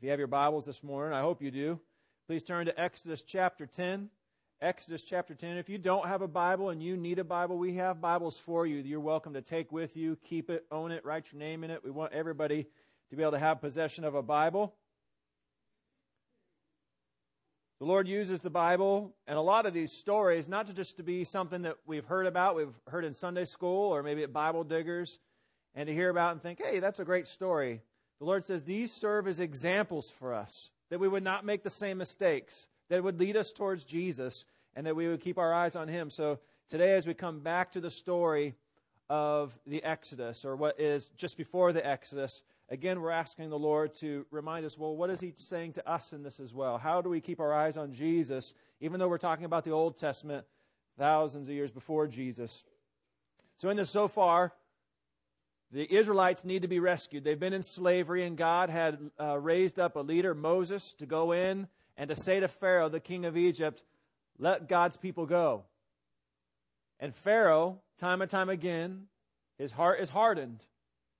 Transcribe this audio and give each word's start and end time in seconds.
If 0.00 0.04
you 0.04 0.10
have 0.12 0.18
your 0.18 0.28
Bibles 0.28 0.64
this 0.64 0.82
morning, 0.82 1.12
I 1.12 1.20
hope 1.20 1.42
you 1.42 1.50
do, 1.50 1.78
please 2.26 2.42
turn 2.42 2.64
to 2.64 2.80
Exodus 2.80 3.20
chapter 3.20 3.66
10. 3.66 4.08
Exodus 4.62 5.02
chapter 5.02 5.34
10. 5.34 5.58
If 5.58 5.68
you 5.68 5.76
don't 5.76 6.08
have 6.08 6.22
a 6.22 6.26
Bible 6.26 6.70
and 6.70 6.82
you 6.82 6.96
need 6.96 7.18
a 7.18 7.24
Bible, 7.24 7.58
we 7.58 7.74
have 7.74 8.00
Bibles 8.00 8.38
for 8.38 8.66
you. 8.66 8.78
You're 8.78 8.98
welcome 8.98 9.34
to 9.34 9.42
take 9.42 9.70
with 9.70 9.98
you, 9.98 10.16
keep 10.24 10.48
it, 10.48 10.64
own 10.70 10.90
it, 10.90 11.04
write 11.04 11.30
your 11.30 11.38
name 11.38 11.64
in 11.64 11.70
it. 11.70 11.84
We 11.84 11.90
want 11.90 12.14
everybody 12.14 12.66
to 13.10 13.14
be 13.14 13.22
able 13.22 13.32
to 13.32 13.38
have 13.38 13.60
possession 13.60 14.04
of 14.04 14.14
a 14.14 14.22
Bible. 14.22 14.72
The 17.78 17.86
Lord 17.86 18.08
uses 18.08 18.40
the 18.40 18.48
Bible 18.48 19.14
and 19.26 19.36
a 19.36 19.42
lot 19.42 19.66
of 19.66 19.74
these 19.74 19.92
stories 19.92 20.48
not 20.48 20.66
to 20.68 20.72
just 20.72 20.96
to 20.96 21.02
be 21.02 21.24
something 21.24 21.60
that 21.60 21.76
we've 21.84 22.06
heard 22.06 22.24
about, 22.26 22.56
we've 22.56 22.80
heard 22.88 23.04
in 23.04 23.12
Sunday 23.12 23.44
school 23.44 23.94
or 23.94 24.02
maybe 24.02 24.22
at 24.22 24.32
Bible 24.32 24.64
diggers, 24.64 25.18
and 25.74 25.88
to 25.88 25.92
hear 25.92 26.08
about 26.08 26.32
and 26.32 26.42
think, 26.42 26.58
hey, 26.64 26.80
that's 26.80 27.00
a 27.00 27.04
great 27.04 27.26
story. 27.26 27.82
The 28.20 28.26
Lord 28.26 28.44
says 28.44 28.64
these 28.64 28.92
serve 28.92 29.26
as 29.26 29.40
examples 29.40 30.10
for 30.10 30.34
us 30.34 30.70
that 30.90 31.00
we 31.00 31.08
would 31.08 31.22
not 31.24 31.44
make 31.44 31.62
the 31.62 31.70
same 31.70 31.98
mistakes, 31.98 32.68
that 32.88 33.02
would 33.02 33.18
lead 33.18 33.36
us 33.36 33.52
towards 33.52 33.84
Jesus, 33.84 34.44
and 34.76 34.86
that 34.86 34.94
we 34.94 35.08
would 35.08 35.20
keep 35.20 35.38
our 35.38 35.54
eyes 35.54 35.74
on 35.74 35.88
Him. 35.88 36.10
So 36.10 36.38
today, 36.68 36.94
as 36.94 37.06
we 37.06 37.14
come 37.14 37.40
back 37.40 37.72
to 37.72 37.80
the 37.80 37.90
story 37.90 38.56
of 39.08 39.58
the 39.66 39.82
Exodus, 39.82 40.44
or 40.44 40.54
what 40.54 40.78
is 40.78 41.08
just 41.16 41.36
before 41.36 41.72
the 41.72 41.84
Exodus, 41.86 42.42
again, 42.68 43.00
we're 43.00 43.10
asking 43.10 43.50
the 43.50 43.58
Lord 43.58 43.94
to 43.96 44.26
remind 44.30 44.66
us 44.66 44.76
well, 44.76 44.94
what 44.94 45.10
is 45.10 45.20
He 45.20 45.32
saying 45.36 45.72
to 45.74 45.88
us 45.88 46.12
in 46.12 46.22
this 46.22 46.40
as 46.40 46.52
well? 46.52 46.76
How 46.76 47.00
do 47.00 47.08
we 47.08 47.20
keep 47.20 47.40
our 47.40 47.54
eyes 47.54 47.76
on 47.76 47.92
Jesus, 47.92 48.52
even 48.80 49.00
though 49.00 49.08
we're 49.08 49.18
talking 49.18 49.46
about 49.46 49.64
the 49.64 49.70
Old 49.70 49.96
Testament 49.96 50.44
thousands 50.98 51.48
of 51.48 51.54
years 51.54 51.70
before 51.70 52.06
Jesus? 52.06 52.64
So, 53.56 53.70
in 53.70 53.76
this 53.76 53.90
so 53.90 54.08
far, 54.08 54.52
the 55.72 55.92
Israelites 55.92 56.44
need 56.44 56.62
to 56.62 56.68
be 56.68 56.80
rescued. 56.80 57.22
They've 57.22 57.38
been 57.38 57.52
in 57.52 57.62
slavery, 57.62 58.24
and 58.24 58.36
God 58.36 58.70
had 58.70 58.98
uh, 59.20 59.38
raised 59.38 59.78
up 59.78 59.96
a 59.96 60.00
leader, 60.00 60.34
Moses, 60.34 60.94
to 60.94 61.06
go 61.06 61.32
in 61.32 61.68
and 61.96 62.08
to 62.08 62.16
say 62.16 62.40
to 62.40 62.48
Pharaoh, 62.48 62.88
the 62.88 62.98
king 62.98 63.24
of 63.24 63.36
Egypt, 63.36 63.82
let 64.38 64.68
God's 64.68 64.96
people 64.96 65.26
go. 65.26 65.64
And 66.98 67.14
Pharaoh, 67.14 67.78
time 67.98 68.20
and 68.20 68.30
time 68.30 68.48
again, 68.48 69.06
his 69.58 69.70
heart 69.70 70.00
is 70.00 70.08
hardened. 70.08 70.64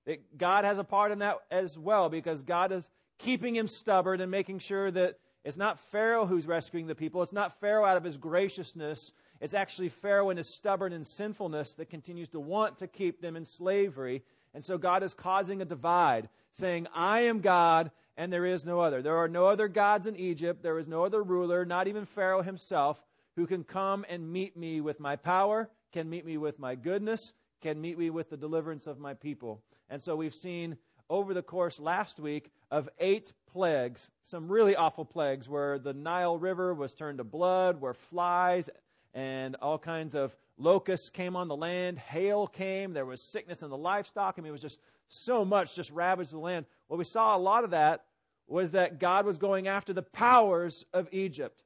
It, 0.07 0.37
God 0.37 0.65
has 0.65 0.79
a 0.79 0.85
part 0.85 1.13
in 1.13 1.21
that 1.21 1.37
as 1.51 1.79
well 1.79 2.09
because 2.09 2.43
God 2.43 2.73
is 2.73 2.89
keeping 3.19 3.55
him 3.55 3.69
stubborn 3.69 4.21
and 4.21 4.31
making 4.31 4.59
sure 4.59 4.91
that 4.91 5.19
it's 5.45 5.57
not 5.57 5.79
Pharaoh 5.79 6.27
who's 6.27 6.47
rescuing 6.47 6.87
the 6.87 6.95
people. 6.95 7.23
It's 7.23 7.33
not 7.33 7.61
Pharaoh 7.61 7.85
out 7.85 7.97
of 7.97 8.05
his 8.05 8.17
graciousness. 8.17 9.13
It's 9.41 9.55
actually 9.55 9.89
Pharaoh 9.89 10.31
in 10.31 10.37
his 10.37 10.55
stubborn 10.55 10.93
and 10.93 11.07
sinfulness 11.07 11.75
that 11.75 11.89
continues 11.89 12.29
to 12.31 12.41
want 12.41 12.79
to 12.79 12.87
keep 12.87 13.23
them 13.23 13.37
in 13.37 13.45
slavery. 13.45 14.23
And 14.55 14.65
so 14.65 14.79
God 14.79 15.03
is 15.03 15.15
causing 15.15 15.63
a 15.63 15.65
divide, 15.65 16.29
saying, 16.53 16.87
I 16.95 17.23
am 17.23 17.41
God 17.41 17.91
and 18.17 18.31
there 18.31 18.45
is 18.45 18.67
no 18.67 18.81
other. 18.81 19.01
There 19.01 19.17
are 19.17 19.29
no 19.29 19.47
other 19.47 19.67
gods 19.67 20.07
in 20.07 20.15
Egypt. 20.15 20.63
There 20.63 20.79
is 20.79 20.87
no 20.87 21.05
other 21.05 21.23
ruler, 21.23 21.65
not 21.65 21.89
even 21.89 22.05
Pharaoh 22.05 22.43
himself, 22.43 23.03
who 23.37 23.47
can 23.47 23.65
come 23.65 24.05
and 24.11 24.31
meet 24.31 24.59
me 24.59 24.83
with 24.83 25.01
my 25.01 25.17
power, 25.17 25.71
can 25.93 26.11
meet 26.11 26.27
me 26.27 26.37
with 26.37 26.59
my 26.59 26.75
goodness, 26.75 27.33
can 27.63 27.81
meet 27.81 27.99
me 27.99 28.11
with 28.11 28.29
the 28.29 28.37
deliverance 28.37 28.87
of 28.87 28.99
my 28.99 29.15
people. 29.15 29.63
And 29.89 30.03
so 30.03 30.17
we've 30.17 30.35
seen 30.35 30.77
over 31.09 31.33
the 31.33 31.43
course 31.43 31.81
last 31.81 32.21
week 32.21 32.51
of 32.71 32.89
eight 32.99 33.33
plagues, 33.51 34.11
some 34.23 34.53
really 34.53 34.77
awful 34.77 35.07
plagues, 35.07 35.49
where 35.49 35.79
the 35.79 35.95
Nile 35.95 36.39
River 36.39 36.75
was 36.75 36.93
turned 36.93 37.19
to 37.19 37.25
blood, 37.25 37.81
where 37.81 37.95
flies 37.95 38.69
and 39.15 39.57
all 39.57 39.79
kinds 39.79 40.15
of 40.15 40.37
locusts 40.57 41.11
came 41.11 41.37
on 41.37 41.49
the 41.49 41.57
land, 41.57 41.99
hail 41.99 42.47
came, 42.47 42.93
there 42.93 43.07
was 43.07 43.21
sickness 43.21 43.63
in 43.63 43.71
the 43.71 43.77
livestock. 43.77 44.35
I 44.37 44.41
mean, 44.41 44.51
it 44.51 44.53
was 44.53 44.63
just 44.63 44.79
so 45.09 45.45
much 45.45 45.75
just 45.75 45.91
ravaged 45.91 46.33
the 46.33 46.39
land. 46.39 46.67
Well, 46.89 46.99
we 46.99 47.05
saw 47.05 47.37
a 47.37 47.39
lot 47.39 47.65
of 47.65 47.71
that 47.71 48.05
was 48.47 48.73
that 48.73 48.99
God 48.99 49.27
was 49.27 49.39
going 49.39 49.69
after 49.69 49.93
the 49.93 50.03
powers 50.03 50.85
of 50.93 51.09
Egypt. 51.13 51.63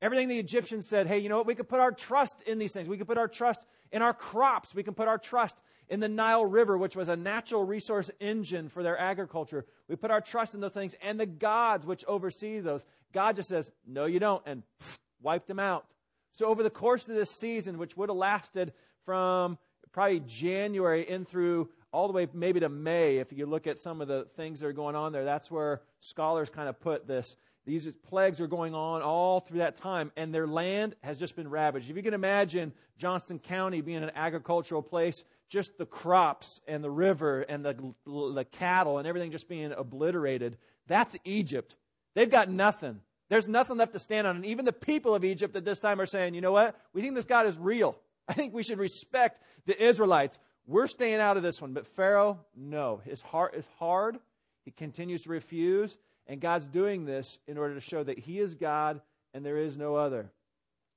Everything 0.00 0.28
the 0.28 0.38
Egyptians 0.38 0.88
said, 0.88 1.06
hey, 1.06 1.18
you 1.18 1.28
know 1.28 1.36
what? 1.36 1.46
We 1.46 1.54
could 1.54 1.68
put 1.68 1.80
our 1.80 1.92
trust 1.92 2.42
in 2.42 2.58
these 2.58 2.72
things. 2.72 2.88
We 2.88 2.96
could 2.96 3.06
put 3.06 3.18
our 3.18 3.28
trust 3.28 3.64
in 3.92 4.02
our 4.02 4.12
crops. 4.12 4.74
We 4.74 4.82
can 4.82 4.94
put 4.94 5.06
our 5.06 5.18
trust 5.18 5.60
in 5.88 6.00
the 6.00 6.08
Nile 6.08 6.44
River, 6.44 6.76
which 6.78 6.96
was 6.96 7.08
a 7.08 7.16
natural 7.16 7.64
resource 7.64 8.10
engine 8.18 8.68
for 8.68 8.82
their 8.82 8.98
agriculture. 8.98 9.64
We 9.88 9.96
put 9.96 10.10
our 10.10 10.20
trust 10.20 10.54
in 10.54 10.60
those 10.60 10.72
things 10.72 10.96
and 11.02 11.20
the 11.20 11.26
gods 11.26 11.86
which 11.86 12.04
oversee 12.06 12.60
those. 12.60 12.84
God 13.12 13.36
just 13.36 13.48
says, 13.48 13.70
no, 13.86 14.06
you 14.06 14.18
don't, 14.18 14.42
and 14.46 14.62
pff, 14.82 14.98
wipe 15.20 15.46
them 15.46 15.60
out. 15.60 15.86
So, 16.32 16.46
over 16.46 16.62
the 16.62 16.70
course 16.70 17.06
of 17.08 17.14
this 17.14 17.30
season, 17.30 17.78
which 17.78 17.96
would 17.96 18.08
have 18.08 18.16
lasted 18.16 18.72
from 19.04 19.58
probably 19.92 20.20
January 20.20 21.08
in 21.08 21.24
through 21.24 21.68
all 21.92 22.06
the 22.06 22.14
way 22.14 22.26
maybe 22.32 22.60
to 22.60 22.70
May, 22.70 23.18
if 23.18 23.32
you 23.32 23.44
look 23.44 23.66
at 23.66 23.78
some 23.78 24.00
of 24.00 24.08
the 24.08 24.26
things 24.36 24.60
that 24.60 24.66
are 24.66 24.72
going 24.72 24.96
on 24.96 25.12
there, 25.12 25.24
that's 25.24 25.50
where 25.50 25.82
scholars 26.00 26.48
kind 26.48 26.68
of 26.68 26.80
put 26.80 27.06
this. 27.06 27.36
These 27.64 27.88
plagues 28.02 28.40
are 28.40 28.46
going 28.46 28.74
on 28.74 29.02
all 29.02 29.40
through 29.40 29.58
that 29.58 29.76
time, 29.76 30.10
and 30.16 30.34
their 30.34 30.46
land 30.46 30.96
has 31.02 31.16
just 31.16 31.36
been 31.36 31.48
ravaged. 31.48 31.90
If 31.90 31.96
you 31.96 32.02
can 32.02 32.14
imagine 32.14 32.72
Johnston 32.96 33.38
County 33.38 33.82
being 33.82 34.02
an 34.02 34.10
agricultural 34.16 34.82
place, 34.82 35.22
just 35.48 35.76
the 35.78 35.86
crops 35.86 36.60
and 36.66 36.82
the 36.82 36.90
river 36.90 37.42
and 37.42 37.64
the, 37.64 37.76
the 38.06 38.46
cattle 38.50 38.98
and 38.98 39.06
everything 39.06 39.30
just 39.30 39.48
being 39.48 39.70
obliterated, 39.70 40.56
that's 40.88 41.16
Egypt. 41.24 41.76
They've 42.14 42.30
got 42.30 42.50
nothing. 42.50 43.00
There's 43.32 43.48
nothing 43.48 43.78
left 43.78 43.94
to 43.94 43.98
stand 43.98 44.26
on. 44.26 44.36
And 44.36 44.44
even 44.44 44.66
the 44.66 44.74
people 44.74 45.14
of 45.14 45.24
Egypt 45.24 45.56
at 45.56 45.64
this 45.64 45.80
time 45.80 46.02
are 46.02 46.04
saying, 46.06 46.34
you 46.34 46.42
know 46.42 46.52
what? 46.52 46.78
We 46.92 47.00
think 47.00 47.14
this 47.14 47.24
God 47.24 47.46
is 47.46 47.58
real. 47.58 47.96
I 48.28 48.34
think 48.34 48.52
we 48.52 48.62
should 48.62 48.78
respect 48.78 49.40
the 49.64 49.82
Israelites. 49.82 50.38
We're 50.66 50.86
staying 50.86 51.18
out 51.18 51.38
of 51.38 51.42
this 51.42 51.58
one. 51.58 51.72
But 51.72 51.86
Pharaoh, 51.86 52.40
no. 52.54 53.00
His 53.06 53.22
heart 53.22 53.54
is 53.54 53.66
hard. 53.78 54.18
He 54.66 54.70
continues 54.70 55.22
to 55.22 55.30
refuse. 55.30 55.96
And 56.26 56.42
God's 56.42 56.66
doing 56.66 57.06
this 57.06 57.38
in 57.46 57.56
order 57.56 57.72
to 57.74 57.80
show 57.80 58.04
that 58.04 58.18
He 58.18 58.38
is 58.38 58.54
God 58.54 59.00
and 59.32 59.46
there 59.46 59.56
is 59.56 59.78
no 59.78 59.96
other. 59.96 60.30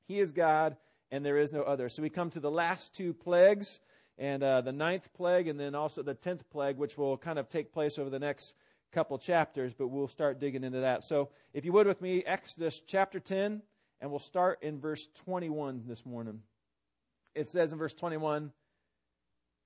He 0.05 0.19
is 0.19 0.33
God 0.33 0.75
and 1.11 1.25
there 1.25 1.37
is 1.37 1.53
no 1.53 1.61
other. 1.61 1.87
So 1.87 2.01
we 2.01 2.09
come 2.09 2.31
to 2.31 2.41
the 2.41 2.51
last 2.51 2.93
two 2.93 3.13
plagues, 3.13 3.79
and 4.17 4.43
uh, 4.43 4.59
the 4.59 4.73
ninth 4.73 5.07
plague, 5.13 5.47
and 5.47 5.57
then 5.57 5.73
also 5.73 6.03
the 6.03 6.13
tenth 6.13 6.49
plague, 6.49 6.75
which 6.75 6.97
will 6.97 7.17
kind 7.17 7.39
of 7.39 7.47
take 7.47 7.71
place 7.71 7.97
over 7.97 8.09
the 8.09 8.19
next 8.19 8.55
couple 8.95 9.17
chapters, 9.17 9.73
but 9.73 9.89
we'll 9.89 10.07
start 10.07 10.39
digging 10.39 10.63
into 10.63 10.79
that. 10.79 11.03
So, 11.03 11.27
if 11.53 11.65
you 11.65 11.73
would 11.73 11.85
with 11.85 12.01
me, 12.01 12.23
Exodus 12.25 12.81
chapter 12.87 13.19
10, 13.19 13.61
and 13.99 14.09
we'll 14.09 14.19
start 14.19 14.63
in 14.63 14.79
verse 14.79 15.09
21 15.25 15.83
this 15.85 16.05
morning. 16.05 16.39
It 17.35 17.45
says 17.49 17.73
in 17.73 17.77
verse 17.77 17.93
21 17.93 18.53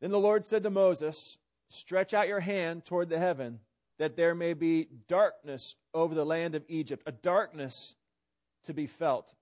Then 0.01 0.09
the 0.09 0.19
Lord 0.19 0.44
said 0.45 0.63
to 0.63 0.72
Moses, 0.72 1.38
Stretch 1.69 2.16
out 2.16 2.28
your 2.28 2.40
hand 2.40 2.85
toward 2.85 3.09
the 3.09 3.19
heaven, 3.19 3.59
that 4.00 4.16
there 4.16 4.34
may 4.34 4.56
be 4.56 4.88
darkness 5.07 5.75
over 5.94 6.16
the 6.16 6.25
land 6.25 6.56
of 6.56 6.63
Egypt, 6.67 7.03
a 7.06 7.11
darkness 7.11 7.94
to 8.63 8.73
be 8.73 8.88
felt. 8.88 9.35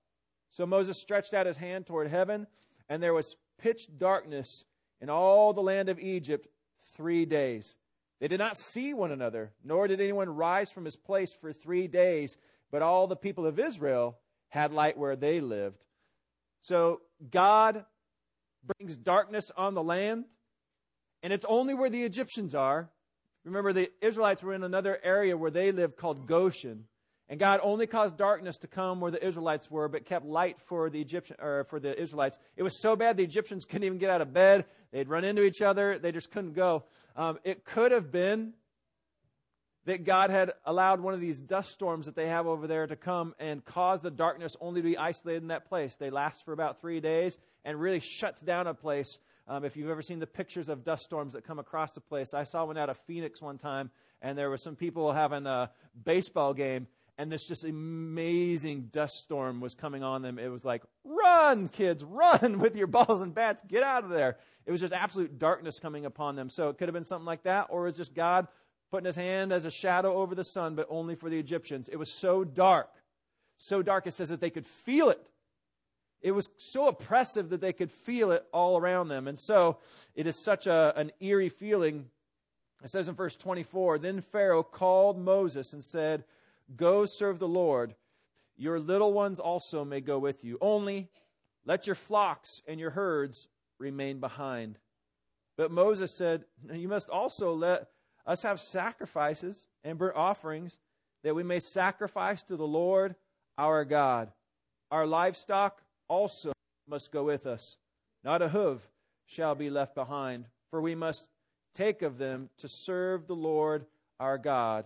So 0.50 0.66
Moses 0.66 0.98
stretched 0.98 1.32
out 1.32 1.46
his 1.46 1.56
hand 1.56 1.86
toward 1.86 2.08
heaven, 2.08 2.46
and 2.90 3.02
there 3.02 3.14
was 3.14 3.36
pitch 3.56 3.88
darkness 3.96 4.66
in 5.00 5.08
all 5.08 5.54
the 5.54 5.62
land 5.62 5.88
of 5.88 5.98
Egypt 5.98 6.46
three 6.94 7.24
days. 7.24 7.74
They 8.20 8.28
did 8.28 8.38
not 8.38 8.56
see 8.56 8.94
one 8.94 9.12
another, 9.12 9.52
nor 9.64 9.86
did 9.86 10.00
anyone 10.00 10.28
rise 10.28 10.70
from 10.70 10.84
his 10.84 10.96
place 10.96 11.32
for 11.32 11.52
three 11.52 11.86
days, 11.86 12.36
but 12.70 12.82
all 12.82 13.06
the 13.06 13.16
people 13.16 13.46
of 13.46 13.58
Israel 13.58 14.18
had 14.48 14.72
light 14.72 14.98
where 14.98 15.16
they 15.16 15.40
lived. 15.40 15.84
So 16.60 17.00
God 17.30 17.84
brings 18.64 18.96
darkness 18.96 19.52
on 19.56 19.74
the 19.74 19.82
land, 19.82 20.24
and 21.22 21.32
it's 21.32 21.46
only 21.48 21.74
where 21.74 21.90
the 21.90 22.04
Egyptians 22.04 22.54
are. 22.54 22.90
Remember, 23.44 23.72
the 23.72 23.90
Israelites 24.02 24.42
were 24.42 24.54
in 24.54 24.64
another 24.64 24.98
area 25.02 25.36
where 25.36 25.50
they 25.50 25.70
lived 25.72 25.96
called 25.96 26.26
Goshen. 26.26 26.84
And 27.28 27.38
God 27.38 27.60
only 27.62 27.86
caused 27.86 28.16
darkness 28.16 28.56
to 28.58 28.68
come 28.68 29.00
where 29.00 29.10
the 29.10 29.24
Israelites 29.24 29.70
were, 29.70 29.88
but 29.88 30.06
kept 30.06 30.24
light 30.24 30.58
for 30.66 30.88
the 30.88 31.00
Egyptian 31.00 31.36
or 31.40 31.64
for 31.64 31.78
the 31.78 32.00
Israelites. 32.00 32.38
It 32.56 32.62
was 32.62 32.80
so 32.80 32.96
bad 32.96 33.16
the 33.16 33.24
Egyptians 33.24 33.64
couldn't 33.68 33.84
even 33.84 33.98
get 33.98 34.10
out 34.10 34.20
of 34.20 34.32
bed. 34.32 34.64
They'd 34.92 35.08
run 35.08 35.24
into 35.24 35.42
each 35.42 35.60
other. 35.60 35.98
They 35.98 36.12
just 36.12 36.30
couldn't 36.30 36.54
go. 36.54 36.84
Um, 37.16 37.38
it 37.44 37.64
could 37.64 37.92
have 37.92 38.10
been 38.10 38.54
that 39.88 40.04
God 40.04 40.28
had 40.28 40.52
allowed 40.66 41.00
one 41.00 41.14
of 41.14 41.20
these 41.20 41.40
dust 41.40 41.70
storms 41.70 42.06
that 42.06 42.14
they 42.14 42.28
have 42.28 42.46
over 42.46 42.66
there 42.66 42.86
to 42.86 42.94
come 42.94 43.34
and 43.38 43.64
cause 43.64 44.02
the 44.02 44.10
darkness 44.10 44.54
only 44.60 44.82
to 44.82 44.86
be 44.86 44.98
isolated 44.98 45.42
in 45.42 45.48
that 45.48 45.66
place. 45.66 45.96
They 45.96 46.10
last 46.10 46.44
for 46.44 46.52
about 46.52 46.80
three 46.80 47.00
days 47.00 47.38
and 47.64 47.80
really 47.80 48.00
shuts 48.00 48.42
down 48.42 48.66
a 48.66 48.74
place. 48.74 49.18
Um, 49.46 49.64
if 49.64 49.78
you've 49.78 49.88
ever 49.88 50.02
seen 50.02 50.18
the 50.18 50.26
pictures 50.26 50.68
of 50.68 50.84
dust 50.84 51.04
storms 51.04 51.32
that 51.32 51.44
come 51.44 51.58
across 51.58 51.92
the 51.92 52.02
place, 52.02 52.34
I 52.34 52.44
saw 52.44 52.66
one 52.66 52.76
out 52.76 52.90
of 52.90 52.98
Phoenix 53.06 53.40
one 53.40 53.56
time, 53.56 53.90
and 54.20 54.36
there 54.36 54.50
were 54.50 54.58
some 54.58 54.76
people 54.76 55.10
having 55.12 55.46
a 55.46 55.70
baseball 56.04 56.52
game, 56.52 56.86
and 57.18 57.32
this 57.32 57.46
just 57.46 57.64
amazing 57.64 58.90
dust 58.92 59.22
storm 59.22 59.60
was 59.60 59.74
coming 59.74 60.04
on 60.04 60.22
them. 60.22 60.38
It 60.38 60.48
was 60.48 60.64
like, 60.64 60.84
run, 61.04 61.68
kids, 61.68 62.04
run 62.04 62.58
with 62.60 62.76
your 62.76 62.86
balls 62.86 63.20
and 63.20 63.34
bats, 63.34 63.62
get 63.66 63.82
out 63.82 64.04
of 64.04 64.10
there. 64.10 64.38
It 64.64 64.70
was 64.70 64.80
just 64.80 64.92
absolute 64.92 65.38
darkness 65.38 65.80
coming 65.80 66.06
upon 66.06 66.36
them. 66.36 66.48
So 66.48 66.68
it 66.68 66.78
could 66.78 66.88
have 66.88 66.94
been 66.94 67.04
something 67.04 67.26
like 67.26 67.42
that, 67.42 67.66
or 67.70 67.82
it 67.82 67.90
was 67.90 67.96
just 67.96 68.14
God 68.14 68.46
putting 68.92 69.06
his 69.06 69.16
hand 69.16 69.52
as 69.52 69.64
a 69.64 69.70
shadow 69.70 70.14
over 70.14 70.34
the 70.34 70.44
sun, 70.44 70.76
but 70.76 70.86
only 70.88 71.16
for 71.16 71.28
the 71.28 71.38
Egyptians. 71.38 71.88
It 71.88 71.96
was 71.96 72.10
so 72.10 72.44
dark, 72.44 72.90
so 73.56 73.82
dark, 73.82 74.06
it 74.06 74.12
says 74.12 74.28
that 74.28 74.40
they 74.40 74.50
could 74.50 74.64
feel 74.64 75.10
it. 75.10 75.28
It 76.20 76.32
was 76.32 76.48
so 76.56 76.88
oppressive 76.88 77.50
that 77.50 77.60
they 77.60 77.72
could 77.72 77.90
feel 77.90 78.30
it 78.30 78.44
all 78.52 78.78
around 78.78 79.08
them. 79.08 79.28
And 79.28 79.38
so 79.38 79.78
it 80.14 80.26
is 80.26 80.36
such 80.36 80.66
a, 80.66 80.92
an 80.96 81.12
eerie 81.20 81.48
feeling 81.48 82.06
It 82.82 82.90
says 82.90 83.08
in 83.08 83.14
verse 83.14 83.36
24 83.36 83.98
Then 83.98 84.20
Pharaoh 84.20 84.62
called 84.62 85.18
Moses 85.18 85.72
and 85.72 85.84
said, 85.84 86.24
Go 86.76 87.06
serve 87.06 87.38
the 87.38 87.48
Lord. 87.48 87.94
Your 88.56 88.78
little 88.78 89.12
ones 89.12 89.40
also 89.40 89.84
may 89.84 90.00
go 90.00 90.18
with 90.18 90.44
you. 90.44 90.58
Only 90.60 91.08
let 91.64 91.86
your 91.86 91.94
flocks 91.96 92.60
and 92.66 92.80
your 92.80 92.90
herds 92.90 93.46
remain 93.78 94.20
behind. 94.20 94.78
But 95.56 95.70
Moses 95.70 96.16
said, 96.16 96.44
You 96.72 96.88
must 96.88 97.08
also 97.08 97.52
let 97.52 97.88
us 98.26 98.42
have 98.42 98.60
sacrifices 98.60 99.66
and 99.84 99.98
burnt 99.98 100.16
offerings 100.16 100.78
that 101.24 101.34
we 101.34 101.42
may 101.42 101.60
sacrifice 101.60 102.42
to 102.44 102.56
the 102.56 102.66
Lord 102.66 103.16
our 103.56 103.84
God. 103.84 104.32
Our 104.90 105.06
livestock 105.06 105.82
also 106.08 106.52
must 106.88 107.12
go 107.12 107.24
with 107.24 107.46
us. 107.46 107.76
Not 108.24 108.42
a 108.42 108.48
hoof 108.48 108.80
shall 109.26 109.54
be 109.54 109.70
left 109.70 109.94
behind, 109.94 110.46
for 110.70 110.80
we 110.80 110.94
must 110.94 111.26
take 111.74 112.02
of 112.02 112.18
them 112.18 112.50
to 112.58 112.68
serve 112.68 113.26
the 113.26 113.34
Lord 113.34 113.86
our 114.18 114.38
God. 114.38 114.84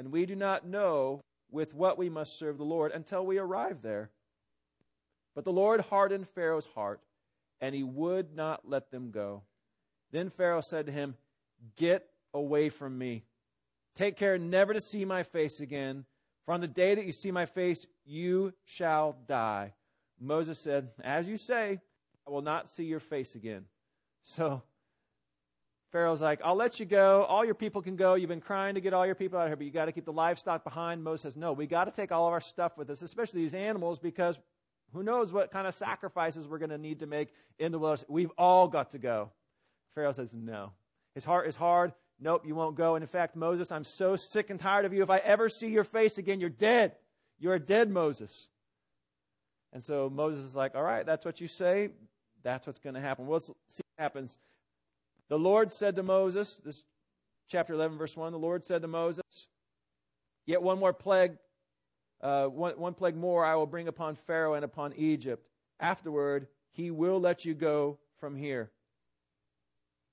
And 0.00 0.10
we 0.10 0.24
do 0.24 0.34
not 0.34 0.66
know 0.66 1.20
with 1.50 1.74
what 1.74 1.98
we 1.98 2.08
must 2.08 2.38
serve 2.38 2.56
the 2.56 2.64
Lord 2.64 2.90
until 2.90 3.26
we 3.26 3.36
arrive 3.36 3.82
there. 3.82 4.08
But 5.34 5.44
the 5.44 5.52
Lord 5.52 5.82
hardened 5.82 6.26
Pharaoh's 6.26 6.64
heart, 6.74 7.02
and 7.60 7.74
he 7.74 7.82
would 7.82 8.34
not 8.34 8.66
let 8.66 8.90
them 8.90 9.10
go. 9.10 9.42
Then 10.10 10.30
Pharaoh 10.30 10.62
said 10.62 10.86
to 10.86 10.92
him, 10.92 11.16
Get 11.76 12.06
away 12.32 12.70
from 12.70 12.96
me. 12.96 13.24
Take 13.94 14.16
care 14.16 14.38
never 14.38 14.72
to 14.72 14.80
see 14.80 15.04
my 15.04 15.22
face 15.22 15.60
again, 15.60 16.06
for 16.46 16.54
on 16.54 16.62
the 16.62 16.66
day 16.66 16.94
that 16.94 17.04
you 17.04 17.12
see 17.12 17.30
my 17.30 17.44
face, 17.44 17.84
you 18.06 18.54
shall 18.64 19.18
die. 19.28 19.74
Moses 20.18 20.58
said, 20.58 20.88
As 21.04 21.26
you 21.26 21.36
say, 21.36 21.78
I 22.26 22.30
will 22.30 22.40
not 22.40 22.70
see 22.70 22.84
your 22.84 23.00
face 23.00 23.34
again. 23.34 23.66
So 24.22 24.62
Pharaoh's 25.92 26.20
like, 26.20 26.40
I'll 26.44 26.54
let 26.54 26.78
you 26.78 26.86
go. 26.86 27.24
All 27.24 27.44
your 27.44 27.54
people 27.54 27.82
can 27.82 27.96
go. 27.96 28.14
You've 28.14 28.28
been 28.28 28.40
crying 28.40 28.76
to 28.76 28.80
get 28.80 28.94
all 28.94 29.04
your 29.04 29.16
people 29.16 29.38
out 29.38 29.44
of 29.44 29.48
here, 29.48 29.56
but 29.56 29.66
you 29.66 29.72
got 29.72 29.86
to 29.86 29.92
keep 29.92 30.04
the 30.04 30.12
livestock 30.12 30.62
behind. 30.62 31.02
Moses 31.02 31.22
says, 31.22 31.36
No, 31.36 31.52
we 31.52 31.66
got 31.66 31.84
to 31.84 31.90
take 31.90 32.12
all 32.12 32.28
of 32.28 32.32
our 32.32 32.40
stuff 32.40 32.78
with 32.78 32.90
us, 32.90 33.02
especially 33.02 33.42
these 33.42 33.54
animals, 33.54 33.98
because 33.98 34.38
who 34.92 35.02
knows 35.02 35.32
what 35.32 35.50
kind 35.50 35.66
of 35.66 35.74
sacrifices 35.74 36.46
we're 36.46 36.58
going 36.58 36.70
to 36.70 36.78
need 36.78 37.00
to 37.00 37.06
make 37.06 37.32
in 37.58 37.72
the 37.72 37.78
wilderness. 37.78 38.04
We've 38.08 38.30
all 38.38 38.68
got 38.68 38.92
to 38.92 38.98
go. 38.98 39.30
Pharaoh 39.94 40.12
says, 40.12 40.28
No. 40.32 40.72
His 41.14 41.24
heart 41.24 41.48
is 41.48 41.56
hard. 41.56 41.92
Nope, 42.20 42.44
you 42.46 42.54
won't 42.54 42.76
go. 42.76 42.94
And 42.94 43.02
in 43.02 43.08
fact, 43.08 43.34
Moses, 43.34 43.72
I'm 43.72 43.84
so 43.84 44.14
sick 44.14 44.50
and 44.50 44.60
tired 44.60 44.84
of 44.84 44.92
you. 44.92 45.02
If 45.02 45.10
I 45.10 45.18
ever 45.18 45.48
see 45.48 45.68
your 45.68 45.84
face 45.84 46.18
again, 46.18 46.38
you're 46.38 46.50
dead. 46.50 46.92
You're 47.40 47.58
dead, 47.58 47.90
Moses. 47.90 48.48
And 49.72 49.82
so 49.82 50.08
Moses 50.08 50.44
is 50.44 50.54
like, 50.54 50.76
All 50.76 50.84
right, 50.84 51.04
that's 51.04 51.24
what 51.24 51.40
you 51.40 51.48
say. 51.48 51.90
That's 52.44 52.66
what's 52.66 52.78
going 52.78 52.94
to 52.94 53.00
happen. 53.00 53.26
We'll 53.26 53.40
see 53.40 53.52
what 53.96 54.02
happens. 54.02 54.38
The 55.30 55.38
Lord 55.38 55.70
said 55.70 55.94
to 55.94 56.02
Moses, 56.02 56.60
this 56.64 56.84
chapter 57.48 57.72
11, 57.72 57.96
verse 57.96 58.16
1, 58.16 58.32
the 58.32 58.38
Lord 58.38 58.64
said 58.64 58.82
to 58.82 58.88
Moses, 58.88 59.22
Yet 60.44 60.60
one 60.60 60.80
more 60.80 60.92
plague, 60.92 61.36
uh, 62.20 62.46
one, 62.46 62.72
one 62.72 62.94
plague 62.94 63.16
more 63.16 63.44
I 63.44 63.54
will 63.54 63.68
bring 63.68 63.86
upon 63.86 64.16
Pharaoh 64.16 64.54
and 64.54 64.64
upon 64.64 64.92
Egypt. 64.94 65.46
Afterward, 65.78 66.48
he 66.72 66.90
will 66.90 67.20
let 67.20 67.44
you 67.44 67.54
go 67.54 67.98
from 68.18 68.34
here. 68.34 68.72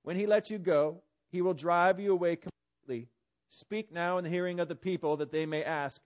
When 0.04 0.16
he 0.16 0.28
lets 0.28 0.52
you 0.52 0.60
go, 0.60 1.02
he 1.32 1.42
will 1.42 1.56
drive 1.56 2.00
you 2.00 2.14
away 2.14 2.38
completely. 2.38 3.10
Speak 3.50 3.92
now 3.92 4.20
in 4.20 4.24
the 4.24 4.30
hearing 4.30 4.60
of 4.60 4.68
the 4.68 4.76
people 4.76 5.18
that 5.18 5.32
they 5.32 5.48
may 5.48 5.64
ask 5.64 6.00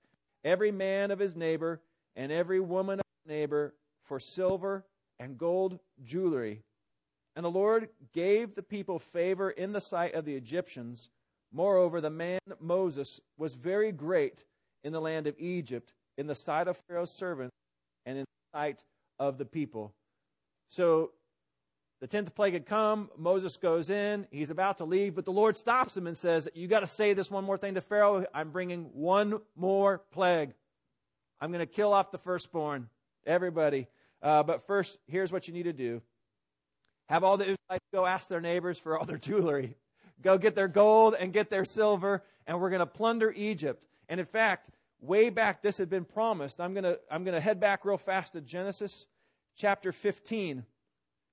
every 0.45 0.71
man 0.71 1.11
of 1.11 1.19
his 1.19 1.35
neighbor 1.35 1.81
and 2.15 2.31
every 2.31 2.61
woman 2.61 2.99
of 2.99 3.05
his 3.23 3.29
neighbor 3.29 3.75
for 4.03 4.21
silver 4.21 4.85
and 5.19 5.37
gold 5.37 5.79
jewelry. 6.01 6.63
And 7.35 7.45
the 7.45 7.51
Lord 7.51 7.89
gave 8.13 8.55
the 8.55 8.63
people 8.63 8.99
favor 8.99 9.49
in 9.49 9.71
the 9.71 9.81
sight 9.81 10.15
of 10.15 10.25
the 10.25 10.35
Egyptians. 10.35 11.09
Moreover, 11.51 12.01
the 12.01 12.09
man 12.09 12.39
Moses 12.59 13.21
was 13.37 13.53
very 13.53 13.91
great 13.91 14.43
in 14.83 14.91
the 14.93 15.01
land 15.01 15.27
of 15.27 15.35
Egypt, 15.37 15.93
in 16.17 16.27
the 16.27 16.35
sight 16.35 16.67
of 16.67 16.81
Pharaoh's 16.87 17.11
servants, 17.11 17.55
and 18.05 18.17
in 18.17 18.23
the 18.23 18.57
sight 18.57 18.83
of 19.19 19.37
the 19.37 19.45
people. 19.45 19.93
So 20.69 21.11
the 22.01 22.07
tenth 22.07 22.33
plague 22.33 22.53
had 22.53 22.65
come. 22.65 23.09
Moses 23.17 23.57
goes 23.57 23.89
in. 23.89 24.27
He's 24.31 24.49
about 24.49 24.79
to 24.79 24.85
leave, 24.85 25.13
but 25.13 25.23
the 25.23 25.31
Lord 25.31 25.55
stops 25.55 25.95
him 25.95 26.07
and 26.07 26.17
says, 26.17 26.49
You 26.55 26.67
got 26.67 26.79
to 26.79 26.87
say 26.87 27.13
this 27.13 27.29
one 27.29 27.43
more 27.43 27.57
thing 27.57 27.75
to 27.75 27.81
Pharaoh. 27.81 28.25
I'm 28.33 28.49
bringing 28.49 28.89
one 28.93 29.39
more 29.55 29.99
plague. 30.11 30.53
I'm 31.39 31.51
going 31.51 31.65
to 31.65 31.71
kill 31.71 31.93
off 31.93 32.11
the 32.11 32.17
firstborn. 32.17 32.89
Everybody. 33.25 33.87
Uh, 34.21 34.43
but 34.43 34.65
first, 34.65 34.97
here's 35.07 35.31
what 35.31 35.47
you 35.47 35.53
need 35.53 35.63
to 35.63 35.73
do 35.73 36.01
have 37.09 37.23
all 37.23 37.37
the 37.37 37.43
Israelites 37.43 37.85
go 37.93 38.05
ask 38.05 38.29
their 38.29 38.41
neighbors 38.41 38.77
for 38.77 38.97
all 38.97 39.05
their 39.05 39.17
jewelry. 39.17 39.75
Go 40.21 40.37
get 40.37 40.55
their 40.55 40.67
gold 40.67 41.15
and 41.19 41.33
get 41.33 41.49
their 41.49 41.65
silver, 41.65 42.23
and 42.45 42.61
we're 42.61 42.69
going 42.69 42.79
to 42.79 42.85
plunder 42.85 43.33
Egypt. 43.35 43.83
And 44.07 44.19
in 44.19 44.25
fact, 44.25 44.69
way 45.01 45.29
back, 45.29 45.61
this 45.61 45.77
had 45.77 45.89
been 45.89 46.05
promised. 46.05 46.61
I'm 46.61 46.73
going 46.73 46.83
to, 46.83 46.99
I'm 47.09 47.23
going 47.23 47.33
to 47.33 47.41
head 47.41 47.59
back 47.59 47.85
real 47.85 47.97
fast 47.97 48.33
to 48.33 48.41
Genesis 48.41 49.07
chapter 49.55 49.91
15. 49.91 50.65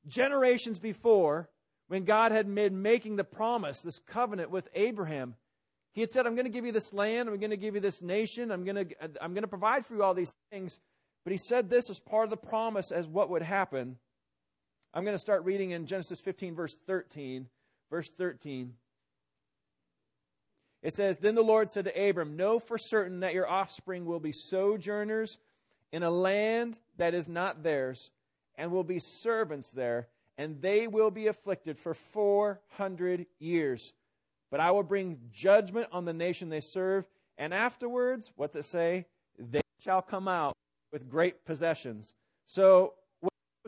Generations 0.06 0.78
before, 0.78 1.50
when 1.88 2.04
God 2.04 2.32
had 2.32 2.52
been 2.52 2.82
making 2.82 3.16
the 3.16 3.24
promise, 3.24 3.82
this 3.82 3.98
covenant 3.98 4.50
with 4.50 4.68
Abraham, 4.74 5.34
he 5.92 6.00
had 6.00 6.12
said, 6.12 6.26
I'm 6.26 6.34
going 6.34 6.46
to 6.46 6.52
give 6.52 6.64
you 6.64 6.72
this 6.72 6.92
land, 6.94 7.28
I'm 7.28 7.38
going 7.38 7.50
to 7.50 7.56
give 7.56 7.74
you 7.74 7.80
this 7.80 8.02
nation, 8.02 8.50
I'm 8.50 8.64
going 8.64 8.88
to, 8.88 9.10
I'm 9.20 9.34
going 9.34 9.42
to 9.42 9.48
provide 9.48 9.84
for 9.84 9.94
you 9.94 10.02
all 10.02 10.14
these 10.14 10.32
things. 10.50 10.78
But 11.24 11.32
he 11.32 11.38
said 11.38 11.68
this 11.68 11.90
as 11.90 11.98
part 12.00 12.24
of 12.24 12.30
the 12.30 12.36
promise 12.36 12.92
as 12.92 13.06
what 13.06 13.30
would 13.30 13.42
happen. 13.42 13.96
I'm 14.94 15.04
going 15.04 15.14
to 15.14 15.18
start 15.18 15.44
reading 15.44 15.70
in 15.70 15.86
Genesis 15.86 16.20
15, 16.20 16.54
verse 16.54 16.76
13. 16.86 17.46
Verse 17.90 18.08
13. 18.10 18.74
It 20.82 20.92
says, 20.92 21.18
Then 21.18 21.34
the 21.34 21.42
Lord 21.42 21.70
said 21.70 21.84
to 21.86 22.08
Abram, 22.08 22.36
Know 22.36 22.58
for 22.58 22.78
certain 22.78 23.20
that 23.20 23.34
your 23.34 23.48
offspring 23.48 24.06
will 24.06 24.20
be 24.20 24.32
sojourners 24.32 25.38
in 25.92 26.02
a 26.02 26.10
land 26.10 26.78
that 26.96 27.14
is 27.14 27.28
not 27.28 27.62
theirs, 27.62 28.10
and 28.56 28.70
will 28.70 28.84
be 28.84 28.98
servants 28.98 29.70
there, 29.70 30.08
and 30.36 30.60
they 30.60 30.86
will 30.86 31.10
be 31.10 31.26
afflicted 31.26 31.78
for 31.78 31.94
400 31.94 33.26
years. 33.38 33.92
But 34.50 34.60
I 34.60 34.70
will 34.70 34.82
bring 34.82 35.18
judgment 35.32 35.88
on 35.92 36.04
the 36.04 36.12
nation 36.12 36.48
they 36.48 36.60
serve, 36.60 37.06
and 37.36 37.54
afterwards, 37.54 38.32
what's 38.36 38.56
it 38.56 38.64
say? 38.64 39.06
They 39.38 39.60
shall 39.80 40.02
come 40.02 40.28
out 40.28 40.54
with 40.92 41.08
great 41.08 41.44
possessions. 41.44 42.14
So, 42.46 42.94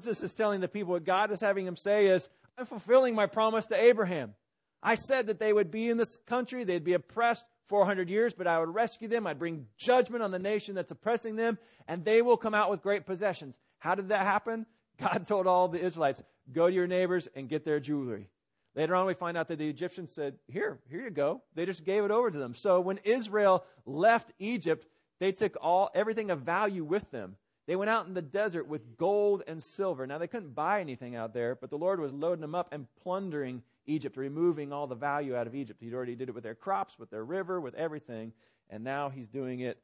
Moses 0.01 0.23
is 0.23 0.33
telling 0.33 0.61
the 0.61 0.69
people, 0.69 0.95
what 0.95 1.05
God 1.05 1.31
is 1.31 1.41
having 1.41 1.67
him 1.67 1.77
say 1.77 2.07
is, 2.07 2.31
I'm 2.57 2.65
fulfilling 2.65 3.15
my 3.15 3.27
promise 3.27 3.67
to 3.67 3.79
Abraham. 3.79 4.35
I 4.83 4.95
said 4.95 5.27
that 5.27 5.39
they 5.39 5.53
would 5.53 5.71
be 5.71 5.91
in 5.91 5.99
this 5.99 6.17
country, 6.27 6.65
they'd 6.65 6.83
be 6.83 6.95
oppressed 6.95 7.45
400 7.67 8.09
years, 8.09 8.33
but 8.33 8.47
I 8.47 8.59
would 8.59 8.75
rescue 8.75 9.09
them. 9.09 9.27
I'd 9.27 9.39
bring 9.39 9.67
judgment 9.77 10.23
on 10.23 10.31
the 10.31 10.39
nation 10.39 10.75
that's 10.75 10.91
oppressing 10.91 11.37
them, 11.37 11.59
and 11.87 12.03
they 12.03 12.23
will 12.23 12.39
come 12.39 12.55
out 12.55 12.71
with 12.71 12.81
great 12.81 13.05
possessions. 13.05 13.59
How 13.79 13.95
did 13.95 14.09
that 14.09 14.23
happen? 14.23 14.65
God 14.99 15.27
told 15.27 15.47
all 15.47 15.69
the 15.69 15.85
Israelites, 15.85 16.23
go 16.51 16.69
to 16.69 16.73
your 16.73 16.87
neighbors 16.87 17.29
and 17.37 17.47
get 17.47 17.67
their 17.67 17.79
jewelry. 17.79 18.31
Later 18.75 18.95
on, 18.95 19.05
we 19.05 19.13
find 19.13 19.37
out 19.37 19.49
that 19.49 19.59
the 19.59 19.69
Egyptians 19.69 20.13
said, 20.13 20.37
Here, 20.49 20.79
here 20.89 21.03
you 21.03 21.11
go. 21.11 21.43
They 21.55 21.67
just 21.67 21.85
gave 21.85 22.05
it 22.05 22.11
over 22.11 22.31
to 22.31 22.39
them. 22.39 22.55
So 22.55 22.81
when 22.81 23.01
Israel 23.05 23.67
left 23.85 24.33
Egypt, 24.39 24.87
they 25.19 25.33
took 25.33 25.59
all 25.61 25.91
everything 25.95 26.31
of 26.31 26.41
value 26.41 26.85
with 26.85 27.11
them. 27.11 27.37
They 27.67 27.77
went 27.77 27.91
out 27.91 28.07
in 28.07 28.15
the 28.15 28.23
desert 28.23 28.67
with 28.67 28.97
gold 28.97 29.43
and 29.47 29.63
silver. 29.63 30.07
Now, 30.07 30.19
they 30.19 30.27
couldn't 30.27 30.55
buy 30.55 30.81
anything 30.81 31.15
out 31.15 31.35
there, 31.35 31.55
but 31.55 31.71
the 31.71 31.79
Lord 31.79 32.01
was 32.01 32.13
loading 32.13 32.41
them 32.41 32.55
up 32.55 32.69
and 32.73 32.87
plundering 33.03 33.63
Egypt, 33.87 34.17
removing 34.17 34.73
all 34.73 34.87
the 34.87 34.95
value 34.95 35.37
out 35.37 35.47
of 35.47 35.55
Egypt. 35.55 35.81
He'd 35.81 35.95
already 35.95 36.17
did 36.17 36.29
it 36.29 36.35
with 36.35 36.45
their 36.45 36.55
crops, 36.55 36.99
with 36.99 37.11
their 37.11 37.25
river, 37.25 37.61
with 37.61 37.75
everything, 37.75 38.33
and 38.69 38.83
now 38.83 39.09
he's 39.09 39.29
doing 39.29 39.61
it 39.61 39.81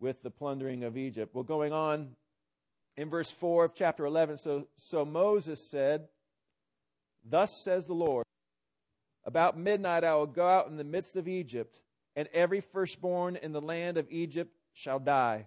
with 0.00 0.22
the 0.22 0.30
plundering 0.30 0.84
of 0.84 0.96
Egypt. 0.96 1.34
Well, 1.34 1.44
going 1.44 1.72
on 1.72 2.10
in 2.96 3.10
verse 3.10 3.30
4 3.30 3.64
of 3.64 3.74
chapter 3.74 4.04
11, 4.04 4.38
so, 4.38 4.68
so 4.76 5.04
Moses 5.04 5.60
said, 5.60 6.08
Thus 7.24 7.56
says 7.62 7.86
the 7.86 7.94
Lord, 7.94 8.26
about 9.24 9.58
midnight 9.58 10.04
I 10.04 10.14
will 10.14 10.26
go 10.26 10.46
out 10.46 10.68
in 10.68 10.76
the 10.76 10.84
midst 10.84 11.16
of 11.16 11.26
Egypt, 11.26 11.80
and 12.14 12.28
every 12.32 12.60
firstborn 12.60 13.36
in 13.36 13.52
the 13.52 13.60
land 13.60 13.96
of 13.96 14.06
Egypt 14.10 14.52
shall 14.72 14.98
die, 14.98 15.46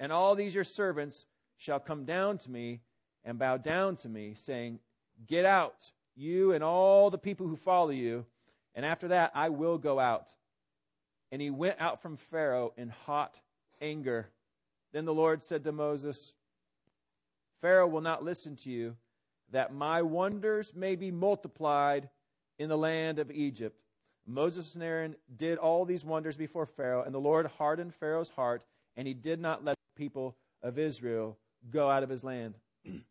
And 0.00 0.10
all 0.10 0.34
these 0.34 0.54
your 0.54 0.64
servants 0.64 1.26
shall 1.58 1.78
come 1.78 2.06
down 2.06 2.38
to 2.38 2.50
me 2.50 2.80
and 3.22 3.38
bow 3.38 3.58
down 3.58 3.96
to 3.96 4.08
me, 4.08 4.32
saying, 4.34 4.80
Get 5.26 5.44
out, 5.44 5.92
you 6.16 6.52
and 6.52 6.64
all 6.64 7.10
the 7.10 7.18
people 7.18 7.46
who 7.46 7.56
follow 7.56 7.90
you. 7.90 8.24
And 8.74 8.86
after 8.86 9.08
that, 9.08 9.32
I 9.34 9.50
will 9.50 9.76
go 9.76 10.00
out. 10.00 10.28
And 11.30 11.42
he 11.42 11.50
went 11.50 11.76
out 11.80 12.00
from 12.00 12.16
Pharaoh 12.16 12.72
in 12.78 12.88
hot 12.88 13.38
anger. 13.82 14.30
Then 14.92 15.04
the 15.04 15.14
Lord 15.14 15.42
said 15.42 15.64
to 15.64 15.72
Moses, 15.72 16.32
Pharaoh 17.60 17.86
will 17.86 18.00
not 18.00 18.24
listen 18.24 18.56
to 18.56 18.70
you, 18.70 18.96
that 19.52 19.74
my 19.74 20.00
wonders 20.00 20.72
may 20.74 20.96
be 20.96 21.10
multiplied 21.10 22.08
in 22.58 22.70
the 22.70 22.78
land 22.78 23.18
of 23.18 23.30
Egypt. 23.30 23.78
Moses 24.26 24.74
and 24.74 24.82
Aaron 24.82 25.16
did 25.36 25.58
all 25.58 25.84
these 25.84 26.04
wonders 26.04 26.36
before 26.36 26.66
Pharaoh, 26.66 27.02
and 27.02 27.14
the 27.14 27.18
Lord 27.18 27.46
hardened 27.58 27.94
Pharaoh's 27.94 28.30
heart, 28.30 28.64
and 28.96 29.06
he 29.06 29.14
did 29.14 29.40
not 29.40 29.64
let 29.64 29.76
people 30.00 30.34
of 30.62 30.78
Israel 30.78 31.36
go 31.70 31.90
out 31.90 32.02
of 32.02 32.08
his 32.08 32.24
land. 32.24 32.54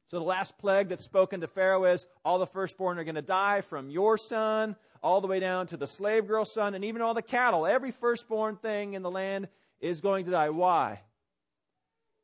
so 0.08 0.18
the 0.18 0.26
last 0.26 0.58
plague 0.58 0.90
that's 0.90 1.04
spoken 1.04 1.40
to 1.42 1.48
Pharaoh 1.48 1.86
is 1.86 2.08
all 2.26 2.40
the 2.40 2.48
firstborn 2.48 2.98
are 2.98 3.04
going 3.04 3.14
to 3.14 3.22
die 3.22 3.62
from 3.62 3.92
your 3.92 4.18
son 4.18 4.76
all 5.04 5.22
the 5.22 5.28
way 5.28 5.40
down 5.40 5.68
to 5.68 5.78
the 5.78 5.86
slave 5.86 6.28
girl's 6.28 6.52
son 6.52 6.74
and 6.74 6.84
even 6.84 7.04
all 7.04 7.14
the 7.14 7.22
cattle. 7.22 7.68
Every 7.68 7.92
firstborn 7.92 8.56
thing 8.56 8.94
in 8.94 9.04
the 9.04 9.12
land 9.12 9.50
is 9.80 10.02
going 10.02 10.26
to 10.26 10.32
die. 10.32 10.50
Why? 10.50 11.00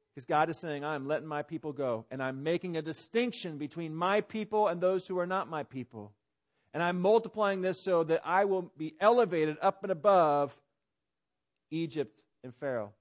Because 0.09 0.25
God 0.25 0.49
is 0.49 0.57
saying, 0.57 0.83
I'm 0.83 1.07
letting 1.07 1.27
my 1.27 1.43
people 1.43 1.71
go, 1.71 2.05
and 2.09 2.23
I'm 2.23 2.41
making 2.41 2.75
a 2.75 2.81
distinction 2.81 3.59
between 3.59 3.93
my 3.93 4.21
people 4.21 4.67
and 4.67 4.81
those 4.81 5.05
who 5.05 5.19
are 5.19 5.27
not 5.27 5.47
my 5.47 5.61
people. 5.61 6.11
And 6.73 6.81
I'm 6.81 6.99
multiplying 6.99 7.61
this 7.61 7.83
so 7.83 8.03
that 8.05 8.21
I 8.25 8.45
will 8.45 8.71
be 8.75 8.95
elevated 8.99 9.57
up 9.61 9.83
and 9.83 9.91
above 9.91 10.59
Egypt 11.69 12.19
and 12.43 12.55
Pharaoh. 12.55 12.93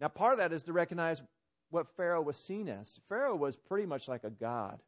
Now, 0.00 0.08
part 0.08 0.32
of 0.32 0.38
that 0.38 0.52
is 0.52 0.64
to 0.64 0.72
recognize 0.72 1.22
what 1.70 1.88
Pharaoh 1.96 2.22
was 2.22 2.36
seen 2.36 2.68
as. 2.68 3.00
Pharaoh 3.08 3.36
was 3.36 3.56
pretty 3.56 3.86
much 3.86 4.08
like 4.08 4.24
a 4.24 4.30
god. 4.30 4.80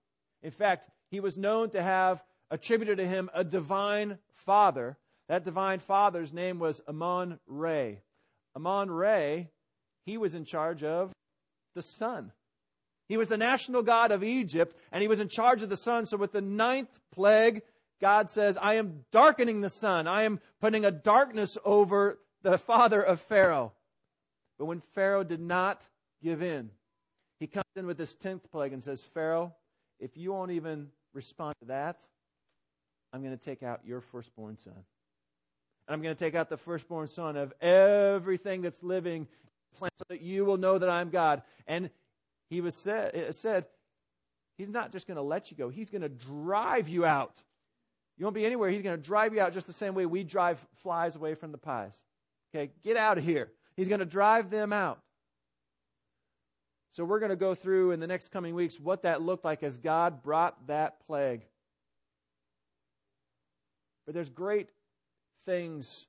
In 0.42 0.50
fact, 0.50 0.88
he 1.10 1.20
was 1.20 1.36
known 1.36 1.70
to 1.70 1.82
have 1.82 2.22
attributed 2.50 2.98
to 2.98 3.06
him 3.06 3.30
a 3.34 3.44
divine 3.44 4.18
father. 4.32 4.96
That 5.28 5.44
divine 5.44 5.80
father's 5.80 6.32
name 6.32 6.58
was 6.58 6.80
Amon 6.88 7.38
Re. 7.46 8.00
Amon 8.54 8.90
Re, 8.90 9.48
he 10.04 10.16
was 10.16 10.34
in 10.34 10.44
charge 10.44 10.82
of 10.82 11.12
the 11.74 11.82
sun. 11.82 12.32
He 13.08 13.16
was 13.16 13.28
the 13.28 13.36
national 13.36 13.82
god 13.82 14.10
of 14.12 14.24
Egypt, 14.24 14.76
and 14.90 15.02
he 15.02 15.08
was 15.08 15.20
in 15.20 15.28
charge 15.28 15.62
of 15.62 15.68
the 15.68 15.76
sun. 15.76 16.06
So, 16.06 16.16
with 16.16 16.32
the 16.32 16.40
ninth 16.40 16.98
plague, 17.12 17.62
God 18.00 18.30
says, 18.30 18.56
I 18.60 18.74
am 18.74 19.04
darkening 19.12 19.60
the 19.60 19.70
sun. 19.70 20.06
I 20.06 20.22
am 20.22 20.40
putting 20.60 20.84
a 20.84 20.90
darkness 20.90 21.56
over 21.64 22.18
the 22.42 22.58
father 22.58 23.02
of 23.02 23.20
Pharaoh. 23.20 23.72
But 24.58 24.66
when 24.66 24.80
Pharaoh 24.80 25.24
did 25.24 25.40
not 25.40 25.86
give 26.22 26.42
in. 26.42 26.70
He 27.38 27.46
comes 27.46 27.64
in 27.76 27.86
with 27.86 27.98
this 27.98 28.14
10th 28.14 28.50
plague 28.50 28.72
and 28.72 28.82
says, 28.82 29.02
Pharaoh, 29.02 29.54
if 30.00 30.16
you 30.16 30.32
won't 30.32 30.50
even 30.50 30.88
respond 31.12 31.54
to 31.60 31.66
that, 31.66 32.04
I'm 33.12 33.22
going 33.22 33.36
to 33.36 33.42
take 33.42 33.62
out 33.62 33.80
your 33.84 34.00
firstborn 34.00 34.58
son. 34.58 34.74
And 34.74 35.94
I'm 35.94 36.02
going 36.02 36.14
to 36.14 36.18
take 36.18 36.34
out 36.34 36.48
the 36.48 36.56
firstborn 36.56 37.08
son 37.08 37.36
of 37.36 37.52
everything 37.60 38.62
that's 38.62 38.82
living 38.82 39.28
so 39.74 39.88
that 40.08 40.20
you 40.20 40.44
will 40.44 40.56
know 40.56 40.78
that 40.78 40.88
I'm 40.88 41.10
God. 41.10 41.42
And 41.66 41.90
he 42.48 42.60
was 42.60 42.74
said, 42.74 43.34
said, 43.34 43.66
he's 44.56 44.70
not 44.70 44.90
just 44.90 45.06
going 45.06 45.16
to 45.16 45.22
let 45.22 45.50
you 45.50 45.56
go, 45.56 45.68
he's 45.68 45.90
going 45.90 46.02
to 46.02 46.08
drive 46.08 46.88
you 46.88 47.04
out. 47.04 47.42
You 48.18 48.24
won't 48.24 48.34
be 48.34 48.46
anywhere. 48.46 48.70
He's 48.70 48.80
going 48.80 48.96
to 48.96 49.02
drive 49.02 49.34
you 49.34 49.42
out 49.42 49.52
just 49.52 49.66
the 49.66 49.74
same 49.74 49.94
way 49.94 50.06
we 50.06 50.24
drive 50.24 50.58
flies 50.76 51.16
away 51.16 51.34
from 51.34 51.52
the 51.52 51.58
pies. 51.58 51.94
Okay, 52.54 52.72
get 52.82 52.96
out 52.96 53.18
of 53.18 53.24
here. 53.24 53.50
He's 53.76 53.88
going 53.88 54.00
to 54.00 54.06
drive 54.06 54.50
them 54.50 54.72
out. 54.72 55.00
So 56.92 57.04
we're 57.04 57.18
going 57.18 57.30
to 57.30 57.36
go 57.36 57.54
through 57.54 57.90
in 57.90 58.00
the 58.00 58.06
next 58.06 58.30
coming 58.30 58.54
weeks 58.54 58.80
what 58.80 59.02
that 59.02 59.20
looked 59.20 59.44
like 59.44 59.62
as 59.62 59.76
God 59.76 60.22
brought 60.22 60.66
that 60.66 61.06
plague. 61.06 61.42
But 64.06 64.14
there's 64.14 64.30
great 64.30 64.70
things, 65.44 66.06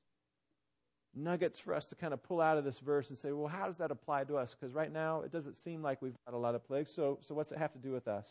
nuggets 1.14 1.60
for 1.60 1.74
us 1.74 1.88
to 1.88 1.96
kind 1.96 2.14
of 2.14 2.24
pull 2.24 2.40
out 2.40 2.58
of 2.58 2.64
this 2.64 2.80
verse 2.80 3.10
and 3.10 3.18
say, 3.18 3.34
well, 3.34 3.48
how 3.48 3.66
does 3.66 3.78
that 3.78 3.92
apply 3.92 4.24
to 4.26 4.38
us? 4.38 4.56
Because 4.58 4.74
right 4.74 4.92
now 4.92 5.22
it 5.22 5.32
doesn't 5.32 5.56
seem 5.58 5.82
like 5.82 6.02
we've 6.02 6.16
got 6.26 6.36
a 6.36 6.38
lot 6.38 6.56
of 6.56 6.66
plagues. 6.66 6.92
So, 6.94 7.20
so 7.22 7.36
what's 7.36 7.52
it 7.52 7.58
have 7.58 7.74
to 7.74 7.80
do 7.80 7.92
with 7.92 8.08
us? 8.08 8.28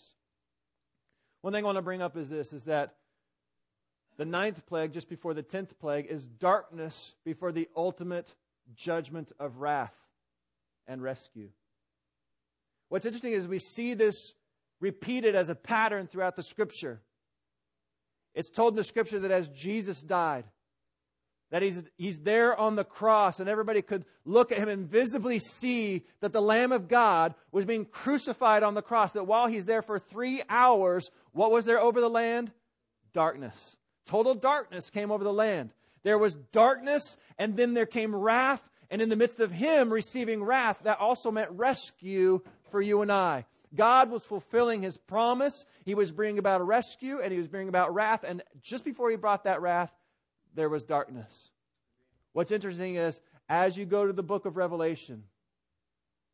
One 1.43 1.53
thing 1.53 1.65
I 1.65 1.67
want 1.67 1.77
to 1.77 1.83
bring 1.83 2.01
up 2.01 2.17
is 2.17 2.31
this: 2.31 2.53
is 2.53 2.65
that 2.65 2.95
the 4.17 4.25
ninth 4.25 4.65
plague, 4.67 4.93
just 4.93 5.09
before 5.09 5.35
the 5.35 5.43
tenth 5.43 5.79
plague, 5.79 6.07
is 6.07 6.25
darkness 6.25 7.15
before 7.25 7.53
the 7.53 7.69
ultimate 7.77 8.35
judgment 8.75 9.33
of 9.39 9.59
wrath 9.59 9.95
and 10.87 11.03
rescue. 11.03 11.51
What's 12.89 13.07
interesting 13.07 13.33
is 13.33 13.49
we 13.49 13.59
see 13.59 13.95
this 13.95 14.33
repeated 14.81 15.35
as 15.35 15.51
a 15.51 15.55
pattern 15.55 16.07
throughout 16.07 16.37
the 16.37 16.43
scripture. 16.43 17.01
It's 18.35 18.51
told 18.51 18.75
in 18.75 18.77
the 18.77 18.85
scripture 18.85 19.19
that 19.21 19.31
as 19.31 19.49
Jesus 19.49 20.03
died, 20.03 20.45
that 21.51 21.63
he's, 21.63 21.85
he's 21.97 22.19
there 22.19 22.59
on 22.59 22.77
the 22.77 22.85
cross, 22.85 23.41
and 23.41 23.49
everybody 23.49 23.81
could 23.81 24.05
look 24.25 24.51
at 24.51 24.59
him 24.59 24.69
and 24.69 24.89
visibly 24.89 25.39
see 25.39 26.05
that 26.21 26.33
the 26.33 26.43
Lamb 26.43 26.73
of 26.73 26.89
God 26.89 27.35
was 27.53 27.65
being 27.65 27.85
crucified 27.85 28.63
on 28.63 28.75
the 28.75 28.83
cross. 28.83 29.13
That 29.13 29.27
while 29.27 29.47
he's 29.47 29.65
there 29.65 29.83
for 29.83 29.99
three 29.99 30.43
hours, 30.49 31.09
what 31.33 31.53
was 31.53 31.65
there 31.65 31.81
over 31.81 32.01
the 32.01 32.11
land? 32.11 32.53
Darkness. 33.13 33.77
Total 34.07 34.35
darkness 34.35 34.91
came 34.91 35.11
over 35.11 35.25
the 35.25 35.33
land. 35.33 35.73
There 36.07 36.19
was 36.19 36.37
darkness, 36.37 37.17
and 37.37 37.57
then 37.57 37.75
there 37.75 37.85
came 37.85 38.15
wrath, 38.15 38.63
and 38.93 39.03
in 39.03 39.09
the 39.09 39.17
midst 39.17 39.41
of 39.41 39.51
him 39.51 39.93
receiving 39.93 40.45
wrath, 40.45 40.79
that 40.85 41.01
also 41.01 41.33
meant 41.33 41.51
rescue 41.51 42.43
for 42.71 42.81
you 42.81 43.03
and 43.03 43.11
I. 43.11 43.45
God 43.75 44.09
was 44.13 44.25
fulfilling 44.25 44.83
his 44.83 44.97
promise. 44.97 45.65
He 45.85 45.97
was 45.97 46.13
bringing 46.13 46.39
about 46.39 46.61
a 46.61 46.65
rescue 46.65 47.19
and 47.21 47.33
he 47.33 47.39
was 47.39 47.49
bringing 47.49 47.69
about 47.69 47.93
wrath. 47.93 48.23
And 48.23 48.45
just 48.63 48.85
before 48.85 49.11
he 49.11 49.17
brought 49.17 49.43
that 49.45 49.61
wrath, 49.61 49.91
there 50.55 50.69
was 50.69 50.85
darkness. 50.85 51.51
What's 52.33 52.53
interesting 52.53 52.95
is, 52.95 53.21
as 53.49 53.77
you 53.77 53.85
go 53.85 54.07
to 54.07 54.13
the 54.13 54.23
book 54.23 54.47
of 54.47 54.57
Revelation, 54.57 55.25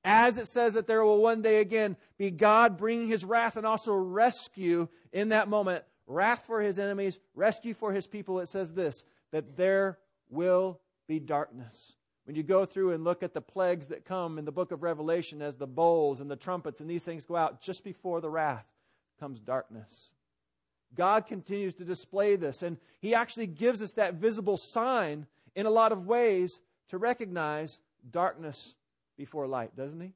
as 0.05 0.37
it 0.37 0.49
says 0.49 0.75
that 0.75 0.87
there 0.87 1.03
will 1.03 1.23
one 1.23 1.41
day 1.41 1.63
again 1.63 1.97
be 2.19 2.31
God 2.31 2.77
bringing 2.77 3.09
his 3.09 3.25
wrath 3.25 3.57
and 3.57 3.67
also 3.67 3.95
rescue 3.95 4.89
in 5.15 5.31
that 5.31 5.49
moment, 5.49 5.83
wrath 6.07 6.45
for 6.47 6.61
his 6.61 6.79
enemies, 6.79 7.19
rescue 7.35 7.73
for 7.73 7.95
his 7.95 8.07
people, 8.07 8.39
it 8.39 8.49
says 8.49 8.75
this 8.75 9.03
that 9.33 9.57
there 9.57 9.99
will 10.31 10.81
be 11.09 11.19
darkness. 11.19 11.95
When 12.25 12.37
you 12.37 12.45
go 12.45 12.65
through 12.65 12.93
and 12.93 13.03
look 13.03 13.23
at 13.23 13.35
the 13.35 13.41
plagues 13.41 13.87
that 13.87 14.05
come 14.05 14.39
in 14.39 14.45
the 14.45 14.53
book 14.53 14.71
of 14.71 14.83
Revelation 14.83 15.43
as 15.43 15.57
the 15.57 15.67
bowls 15.67 16.21
and 16.21 16.31
the 16.31 16.37
trumpets 16.37 16.81
and 16.81 16.89
these 16.89 17.03
things 17.03 17.27
go 17.27 17.35
out, 17.35 17.61
just 17.61 17.83
before 17.83 18.21
the 18.21 18.31
wrath 18.31 18.67
comes 19.19 19.41
darkness. 19.41 20.11
God 20.95 21.27
continues 21.27 21.75
to 21.75 21.85
display 21.85 22.37
this, 22.37 22.63
and 22.63 22.77
He 23.01 23.15
actually 23.15 23.47
gives 23.47 23.83
us 23.83 23.93
that 23.93 24.15
visible 24.15 24.57
sign 24.57 25.27
in 25.57 25.67
a 25.67 25.71
lot 25.71 25.91
of 25.91 26.07
ways 26.07 26.61
to 26.91 26.99
recognize 26.99 27.81
darkness 28.09 28.75
before 29.17 29.47
light, 29.47 29.75
doesn't 29.75 30.01
He? 30.01 30.13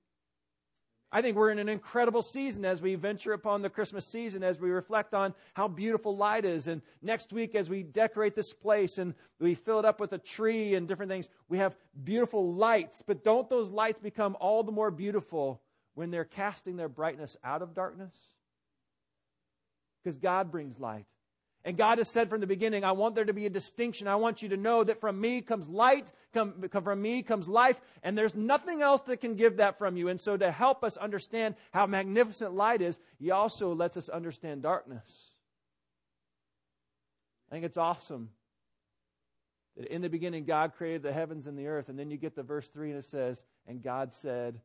I 1.12 1.22
think 1.22 1.36
we're 1.36 1.50
in 1.50 1.58
an 1.58 1.68
incredible 1.68 2.20
season 2.20 2.64
as 2.64 2.82
we 2.82 2.96
venture 2.96 3.32
upon 3.32 3.62
the 3.62 3.70
Christmas 3.70 4.04
season, 4.06 4.42
as 4.42 4.58
we 4.58 4.70
reflect 4.70 5.14
on 5.14 5.34
how 5.54 5.68
beautiful 5.68 6.16
light 6.16 6.44
is. 6.44 6.66
And 6.66 6.82
next 7.00 7.32
week, 7.32 7.54
as 7.54 7.70
we 7.70 7.84
decorate 7.84 8.34
this 8.34 8.52
place 8.52 8.98
and 8.98 9.14
we 9.38 9.54
fill 9.54 9.78
it 9.78 9.84
up 9.84 10.00
with 10.00 10.12
a 10.12 10.18
tree 10.18 10.74
and 10.74 10.88
different 10.88 11.10
things, 11.10 11.28
we 11.48 11.58
have 11.58 11.76
beautiful 12.02 12.52
lights. 12.54 13.02
But 13.06 13.22
don't 13.22 13.48
those 13.48 13.70
lights 13.70 14.00
become 14.00 14.36
all 14.40 14.64
the 14.64 14.72
more 14.72 14.90
beautiful 14.90 15.62
when 15.94 16.10
they're 16.10 16.24
casting 16.24 16.76
their 16.76 16.88
brightness 16.88 17.36
out 17.44 17.62
of 17.62 17.72
darkness? 17.72 18.14
Because 20.02 20.18
God 20.18 20.50
brings 20.50 20.78
light. 20.78 21.06
And 21.66 21.76
God 21.76 21.98
has 21.98 22.08
said 22.08 22.30
from 22.30 22.40
the 22.40 22.46
beginning, 22.46 22.84
I 22.84 22.92
want 22.92 23.16
there 23.16 23.24
to 23.24 23.32
be 23.32 23.44
a 23.44 23.50
distinction. 23.50 24.06
I 24.06 24.14
want 24.14 24.40
you 24.40 24.50
to 24.50 24.56
know 24.56 24.84
that 24.84 25.00
from 25.00 25.20
me 25.20 25.42
comes 25.42 25.66
light, 25.66 26.12
come, 26.32 26.64
from 26.70 27.02
me 27.02 27.24
comes 27.24 27.48
life, 27.48 27.80
and 28.04 28.16
there's 28.16 28.36
nothing 28.36 28.82
else 28.82 29.00
that 29.02 29.16
can 29.16 29.34
give 29.34 29.56
that 29.56 29.76
from 29.76 29.96
you. 29.96 30.06
And 30.06 30.20
so, 30.20 30.36
to 30.36 30.52
help 30.52 30.84
us 30.84 30.96
understand 30.96 31.56
how 31.72 31.86
magnificent 31.86 32.54
light 32.54 32.82
is, 32.82 33.00
He 33.18 33.32
also 33.32 33.74
lets 33.74 33.96
us 33.96 34.08
understand 34.08 34.62
darkness. 34.62 35.32
I 37.50 37.56
think 37.56 37.64
it's 37.64 37.76
awesome 37.76 38.30
that 39.76 39.86
in 39.86 40.02
the 40.02 40.08
beginning 40.08 40.44
God 40.44 40.74
created 40.76 41.02
the 41.02 41.12
heavens 41.12 41.48
and 41.48 41.58
the 41.58 41.66
earth, 41.66 41.88
and 41.88 41.98
then 41.98 42.12
you 42.12 42.16
get 42.16 42.36
the 42.36 42.44
verse 42.44 42.68
3 42.68 42.90
and 42.90 42.98
it 43.00 43.04
says, 43.04 43.42
And 43.66 43.82
God 43.82 44.12
said, 44.12 44.60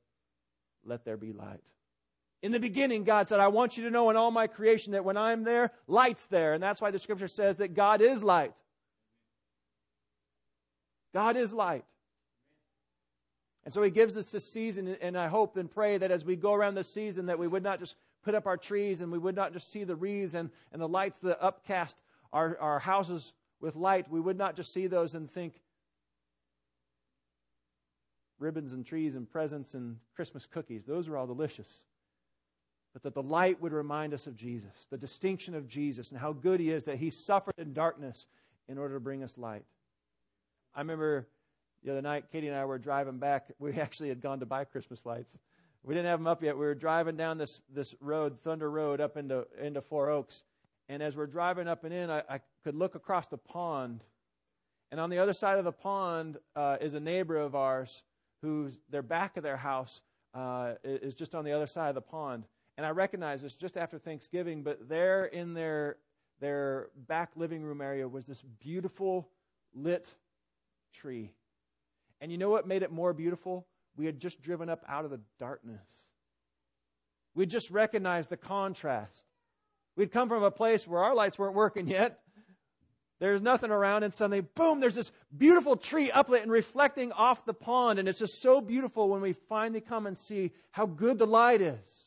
Let 0.86 1.04
there 1.04 1.18
be 1.18 1.34
light. 1.34 1.66
In 2.42 2.52
the 2.52 2.60
beginning, 2.60 3.04
God 3.04 3.28
said, 3.28 3.40
I 3.40 3.50
want 3.50 3.78
you 3.78 3.84
to 3.84 3.92
know 3.92 4.10
in 4.10 4.16
all 4.16 4.32
my 4.32 4.48
creation 4.48 4.94
that 4.94 5.06
when 5.06 5.16
I'm 5.16 5.44
there, 5.44 5.72
light's 5.88 6.26
there. 6.26 6.54
And 6.54 6.64
that's 6.64 6.82
why 6.82 6.90
the 6.90 6.98
scripture 6.98 7.28
says 7.28 7.58
that 7.58 7.76
God 7.76 8.02
is 8.02 8.24
light. 8.24 8.56
God 11.14 11.38
is 11.38 11.54
light. 11.54 11.86
And 13.64 13.72
so 13.72 13.84
he 13.84 13.92
gives 13.92 14.18
us 14.18 14.28
this 14.28 14.46
season, 14.46 14.98
and 15.02 15.16
I 15.16 15.28
hope 15.28 15.56
and 15.56 15.70
pray 15.70 16.00
that 16.00 16.10
as 16.10 16.26
we 16.26 16.36
go 16.36 16.54
around 16.54 16.74
this 16.74 16.92
season, 16.92 17.28
that 17.28 17.38
we 17.38 17.48
would 17.48 17.62
not 17.62 17.80
just 17.80 17.96
put 18.24 18.34
up 18.34 18.48
our 18.48 18.58
trees 18.58 19.02
and 19.02 19.12
we 19.12 19.20
would 19.20 19.36
not 19.36 19.54
just 19.54 19.72
see 19.72 19.84
the 19.84 19.96
wreaths 19.96 20.34
and, 20.34 20.50
and 20.72 20.82
the 20.82 20.88
lights 20.88 21.20
that 21.20 21.44
upcast 21.44 21.98
our, 22.34 22.58
our 22.60 22.80
houses 22.80 23.34
with 23.60 23.76
light. 23.76 24.10
We 24.10 24.20
would 24.20 24.38
not 24.38 24.56
just 24.56 24.74
see 24.74 24.88
those 24.88 25.14
and 25.14 25.30
think 25.30 25.62
ribbons 28.40 28.72
and 28.72 28.84
trees 28.84 29.14
and 29.14 29.30
presents 29.30 29.76
and 29.76 29.98
Christmas 30.16 30.48
cookies. 30.48 30.86
Those 30.86 31.08
are 31.08 31.16
all 31.16 31.28
delicious 31.28 31.84
but 32.94 33.04
that 33.04 33.14
the 33.14 33.24
light 33.24 33.62
would 33.62 33.72
remind 33.72 34.14
us 34.14 34.28
of 34.28 34.36
Jesus, 34.36 34.88
the 34.90 34.98
distinction 34.98 35.56
of 35.56 35.68
Jesus, 35.68 36.10
and 36.12 36.20
how 36.20 36.34
good 36.34 36.60
he 36.60 36.72
is 36.72 36.84
that 36.86 36.98
he 36.98 37.10
suffered 37.10 37.54
in 37.58 37.74
darkness 37.74 38.28
in 38.68 38.78
order 38.78 38.96
to 38.96 39.00
bring 39.00 39.24
us 39.24 39.38
light. 39.38 39.64
I 40.76 40.80
remember 40.80 41.28
the 41.84 41.92
other 41.92 42.02
night, 42.02 42.26
Katie 42.32 42.48
and 42.48 42.56
I 42.56 42.66
were 42.66 42.78
driving 42.78 43.18
back. 43.18 43.48
We 43.60 43.74
actually 43.80 44.10
had 44.10 44.22
gone 44.22 44.40
to 44.40 44.46
buy 44.46 44.66
Christmas 44.66 45.06
lights. 45.06 45.38
We 45.84 45.96
didn't 45.96 46.08
have 46.08 46.20
them 46.20 46.28
up 46.28 46.44
yet. 46.44 46.56
We 46.56 46.66
were 46.66 46.76
driving 46.76 47.18
down 47.18 47.38
this, 47.38 47.62
this 47.74 47.96
road, 48.00 48.40
Thunder 48.44 48.70
Road, 48.70 49.02
up 49.02 49.18
into, 49.18 49.48
into 49.60 49.82
Four 49.82 50.10
Oaks. 50.10 50.44
And 50.90 51.02
as 51.02 51.16
we're 51.16 51.28
driving 51.28 51.68
up 51.68 51.84
and 51.84 51.94
in, 51.94 52.10
I, 52.10 52.24
I 52.30 52.40
could 52.64 52.76
look 52.76 52.96
across 52.96 53.28
the 53.28 53.38
pond. 53.38 54.04
And 54.92 55.00
on 55.00 55.10
the 55.10 55.20
other 55.20 55.34
side 55.34 55.58
of 55.58 55.64
the 55.64 55.72
pond 55.72 56.38
uh, 56.56 56.78
is 56.82 56.94
a 56.94 57.00
neighbor 57.00 57.38
of 57.38 57.56
ours 57.56 58.04
who's 58.42 58.80
their 58.90 59.02
back 59.02 59.38
of 59.38 59.44
their 59.44 59.58
house 59.58 60.02
uh, 60.34 60.74
is 60.84 61.14
just 61.14 61.34
on 61.34 61.46
the 61.46 61.52
other 61.52 61.68
side 61.68 61.90
of 61.90 61.96
the 61.96 62.02
pond. 62.02 62.44
And 62.82 62.88
I 62.88 62.90
recognize 62.90 63.44
this 63.44 63.54
just 63.54 63.78
after 63.78 64.00
Thanksgiving, 64.00 64.64
but 64.64 64.90
there 64.90 65.26
in 65.26 65.54
their 65.54 65.98
their 66.40 66.88
back 66.96 67.30
living 67.36 67.62
room 67.62 67.80
area 67.80 68.08
was 68.08 68.26
this 68.26 68.42
beautiful 68.60 69.30
lit 69.76 70.12
tree. 70.92 71.32
And 72.22 72.32
you 72.32 72.40
know 72.40 72.50
what 72.50 72.66
made 72.66 72.82
it 72.82 72.92
more 72.92 73.14
beautiful? 73.14 73.68
We 73.96 74.08
had 74.08 74.20
just 74.20 74.42
driven 74.42 74.68
up 74.68 74.84
out 74.90 75.06
of 75.06 75.12
the 75.12 75.20
darkness. 75.38 75.88
We 77.36 77.46
just 77.46 77.70
recognized 77.70 78.32
the 78.32 78.38
contrast. 78.38 79.26
We'd 79.96 80.12
come 80.12 80.28
from 80.28 80.42
a 80.42 80.50
place 80.50 80.88
where 80.88 81.04
our 81.04 81.14
lights 81.14 81.38
weren't 81.38 81.54
working 81.54 81.88
yet. 81.88 82.20
There's 83.20 83.44
nothing 83.44 83.70
around, 83.70 84.02
and 84.02 84.12
suddenly, 84.12 84.42
boom, 84.42 84.80
there's 84.80 84.96
this 84.96 85.12
beautiful 85.38 85.76
tree 85.76 86.10
uplit 86.10 86.42
and 86.42 86.52
reflecting 86.52 87.12
off 87.12 87.46
the 87.46 87.54
pond. 87.54 88.00
And 88.00 88.10
it's 88.10 88.18
just 88.18 88.42
so 88.42 88.60
beautiful 88.60 89.08
when 89.08 89.22
we 89.22 89.34
finally 89.34 89.82
come 89.82 90.08
and 90.08 90.18
see 90.18 90.52
how 90.72 90.88
good 90.88 91.20
the 91.20 91.28
light 91.28 91.62
is. 91.62 92.01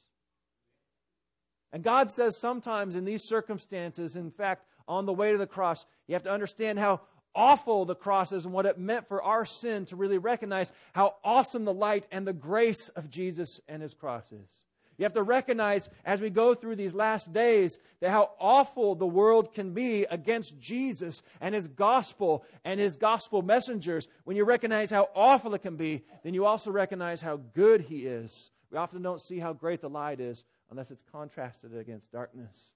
And 1.74 1.82
God 1.82 2.08
says 2.08 2.36
sometimes 2.36 2.94
in 2.94 3.04
these 3.04 3.24
circumstances, 3.24 4.14
in 4.14 4.30
fact, 4.30 4.64
on 4.86 5.06
the 5.06 5.12
way 5.12 5.32
to 5.32 5.38
the 5.38 5.46
cross, 5.46 5.84
you 6.06 6.14
have 6.14 6.22
to 6.22 6.30
understand 6.30 6.78
how 6.78 7.00
awful 7.34 7.84
the 7.84 7.96
cross 7.96 8.30
is 8.30 8.44
and 8.44 8.54
what 8.54 8.64
it 8.64 8.78
meant 8.78 9.08
for 9.08 9.20
our 9.20 9.44
sin 9.44 9.84
to 9.86 9.96
really 9.96 10.18
recognize 10.18 10.72
how 10.92 11.16
awesome 11.24 11.64
the 11.64 11.74
light 11.74 12.06
and 12.12 12.24
the 12.24 12.32
grace 12.32 12.90
of 12.90 13.10
Jesus 13.10 13.60
and 13.66 13.82
his 13.82 13.92
cross 13.92 14.30
is. 14.30 14.64
You 14.98 15.02
have 15.02 15.14
to 15.14 15.24
recognize 15.24 15.90
as 16.04 16.20
we 16.20 16.30
go 16.30 16.54
through 16.54 16.76
these 16.76 16.94
last 16.94 17.32
days 17.32 17.76
that 17.98 18.10
how 18.10 18.30
awful 18.38 18.94
the 18.94 19.04
world 19.04 19.52
can 19.52 19.74
be 19.74 20.04
against 20.04 20.60
Jesus 20.60 21.22
and 21.40 21.56
his 21.56 21.66
gospel 21.66 22.44
and 22.64 22.78
his 22.78 22.94
gospel 22.94 23.42
messengers. 23.42 24.06
When 24.22 24.36
you 24.36 24.44
recognize 24.44 24.92
how 24.92 25.08
awful 25.16 25.52
it 25.54 25.62
can 25.62 25.74
be, 25.74 26.04
then 26.22 26.34
you 26.34 26.46
also 26.46 26.70
recognize 26.70 27.20
how 27.20 27.40
good 27.52 27.80
he 27.80 28.06
is. 28.06 28.52
We 28.70 28.78
often 28.78 29.02
don't 29.02 29.20
see 29.20 29.40
how 29.40 29.52
great 29.52 29.80
the 29.80 29.88
light 29.88 30.20
is 30.20 30.44
unless 30.74 30.90
it's 30.90 31.04
contrasted 31.12 31.76
against 31.76 32.10
darkness. 32.10 32.72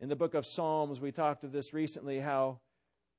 In 0.00 0.08
the 0.08 0.16
book 0.16 0.32
of 0.32 0.46
Psalms, 0.46 0.98
we 0.98 1.12
talked 1.12 1.44
of 1.44 1.52
this 1.52 1.74
recently 1.74 2.18
how 2.18 2.60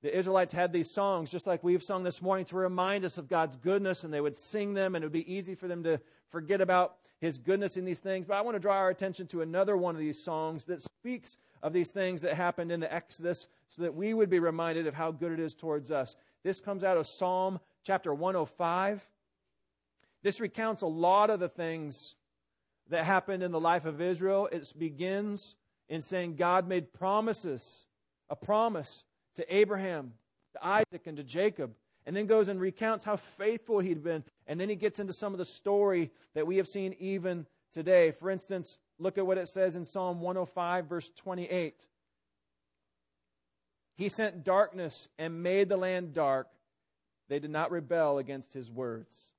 the 0.01 0.17
Israelites 0.17 0.53
had 0.53 0.74
these 0.74 0.89
songs, 0.89 1.29
just 1.29 1.45
like 1.45 1.63
we've 1.63 1.83
sung 1.83 2.01
this 2.01 2.19
morning, 2.19 2.45
to 2.45 2.55
remind 2.55 3.05
us 3.05 3.19
of 3.19 3.27
God's 3.27 3.55
goodness, 3.55 4.03
and 4.03 4.12
they 4.12 4.22
would 4.22 4.36
sing 4.36 4.74
them, 4.74 4.95
and 4.95 5.03
it 5.03 5.05
would 5.05 5.13
be 5.13 5.31
easy 5.31 5.53
for 5.53 5.67
them 5.67 5.83
to 5.83 6.01
forget 6.29 6.60
about 6.60 6.95
His 7.19 7.38
goodness 7.38 7.77
in 7.77 7.86
these 7.86 8.00
things. 8.00 8.25
But 8.25 8.38
I 8.38 8.41
want 8.41 8.55
to 8.55 8.60
draw 8.60 8.77
our 8.77 8.89
attention 8.89 9.27
to 9.27 9.41
another 9.41 9.77
one 9.77 9.93
of 9.93 10.01
these 10.01 10.22
songs 10.22 10.63
that 10.63 10.81
speaks 10.81 11.38
of 11.62 11.74
these 11.74 11.91
things 11.91 12.22
that 12.22 12.33
happened 12.33 12.72
in 12.72 12.79
the 12.79 12.91
Exodus 12.91 13.48
so 13.69 13.83
that 13.83 13.93
we 13.93 14.15
would 14.15 14.31
be 14.31 14.39
reminded 14.39 14.88
of 14.88 14.95
how 14.95 15.12
good 15.12 15.31
it 15.31 15.39
is 15.39 15.53
towards 15.53 15.91
us. 15.91 16.15
This 16.43 16.60
comes 16.60 16.83
out 16.83 16.98
of 16.98 17.05
Psalm 17.05 17.60
chapter 17.83 18.15
105. 18.15 19.07
This 20.24 20.39
recounts 20.39 20.82
a 20.82 20.88
lot 20.88 21.30
of 21.30 21.39
the 21.39 21.50
things 21.50 22.15
that 22.89 23.06
happened 23.06 23.44
in 23.44 23.51
the 23.51 23.60
life 23.60 23.86
of 23.86 24.01
Israel. 24.01 24.48
It 24.51 24.74
begins 24.77 25.56
in 25.89 26.01
saying 26.01 26.38
God 26.38 26.68
made 26.68 26.94
promises, 26.94 27.86
a 28.30 28.36
promise 28.36 29.03
to 29.36 29.56
Abraham, 29.56 30.13
to 30.53 30.65
Isaac, 30.65 31.06
and 31.06 31.18
to 31.18 31.24
Jacob, 31.24 31.74
and 32.06 32.15
then 32.15 32.25
goes 32.25 32.48
and 32.48 32.60
recounts 32.60 33.03
how 33.03 33.18
faithful 33.18 33.79
he'd 33.79 34.03
been. 34.03 34.24
And 34.48 34.59
then 34.59 34.70
he 34.70 34.75
gets 34.75 35.00
into 35.00 35.14
some 35.14 35.33
of 35.33 35.40
the 35.40 35.46
story 35.46 36.12
that 36.36 36.48
we 36.48 36.57
have 36.57 36.68
seen 36.68 36.96
even 37.00 37.46
today. 37.74 38.12
For 38.12 38.29
instance, 38.29 38.77
look 39.00 39.18
at 39.18 39.27
what 39.27 39.38
it 39.38 39.48
says 39.50 39.75
in 39.75 39.83
Psalm 39.83 40.22
105, 40.22 40.86
verse 40.86 41.09
28. 41.18 41.88
He 43.96 44.09
sent 44.09 44.44
darkness 44.44 45.09
and 45.20 45.44
made 45.44 45.70
the 45.70 45.77
land 45.77 46.14
dark. 46.14 46.48
They 47.29 47.40
did 47.40 47.51
not 47.51 47.72
rebel 47.72 48.18
against 48.18 48.53
his 48.53 48.72
words. 48.72 49.32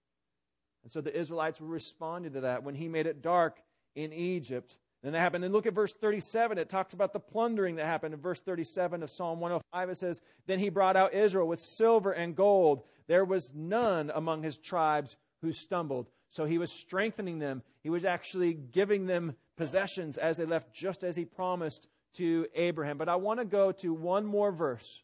And 0.84 0.92
so 0.92 1.00
the 1.00 1.18
Israelites 1.18 1.60
were 1.60 1.66
responding 1.66 2.34
to 2.34 2.42
that. 2.42 2.62
When 2.62 2.74
he 2.74 2.88
made 2.88 3.06
it 3.06 3.22
dark 3.22 3.60
in 3.96 4.12
Egypt, 4.12 4.76
then 5.02 5.12
that 5.12 5.20
happened. 5.20 5.44
And 5.44 5.52
look 5.52 5.66
at 5.66 5.74
verse 5.74 5.92
37. 5.92 6.58
It 6.58 6.68
talks 6.68 6.94
about 6.94 7.12
the 7.12 7.20
plundering 7.20 7.76
that 7.76 7.86
happened. 7.86 8.14
In 8.14 8.20
verse 8.20 8.40
37 8.40 9.02
of 9.02 9.10
Psalm 9.10 9.40
105, 9.40 9.90
it 9.90 9.96
says, 9.96 10.20
Then 10.46 10.58
he 10.58 10.68
brought 10.68 10.96
out 10.96 11.14
Israel 11.14 11.48
with 11.48 11.58
silver 11.60 12.12
and 12.12 12.36
gold. 12.36 12.84
There 13.06 13.24
was 13.24 13.52
none 13.54 14.12
among 14.14 14.42
his 14.42 14.56
tribes 14.56 15.16
who 15.40 15.52
stumbled. 15.52 16.08
So 16.30 16.44
he 16.44 16.58
was 16.58 16.72
strengthening 16.72 17.38
them. 17.38 17.62
He 17.82 17.90
was 17.90 18.04
actually 18.04 18.54
giving 18.54 19.06
them 19.06 19.36
possessions 19.56 20.18
as 20.18 20.36
they 20.36 20.46
left, 20.46 20.72
just 20.72 21.04
as 21.04 21.16
he 21.16 21.24
promised 21.24 21.86
to 22.14 22.46
Abraham. 22.54 22.98
But 22.98 23.08
I 23.08 23.16
want 23.16 23.40
to 23.40 23.46
go 23.46 23.72
to 23.72 23.92
one 23.92 24.24
more 24.24 24.52
verse. 24.52 25.02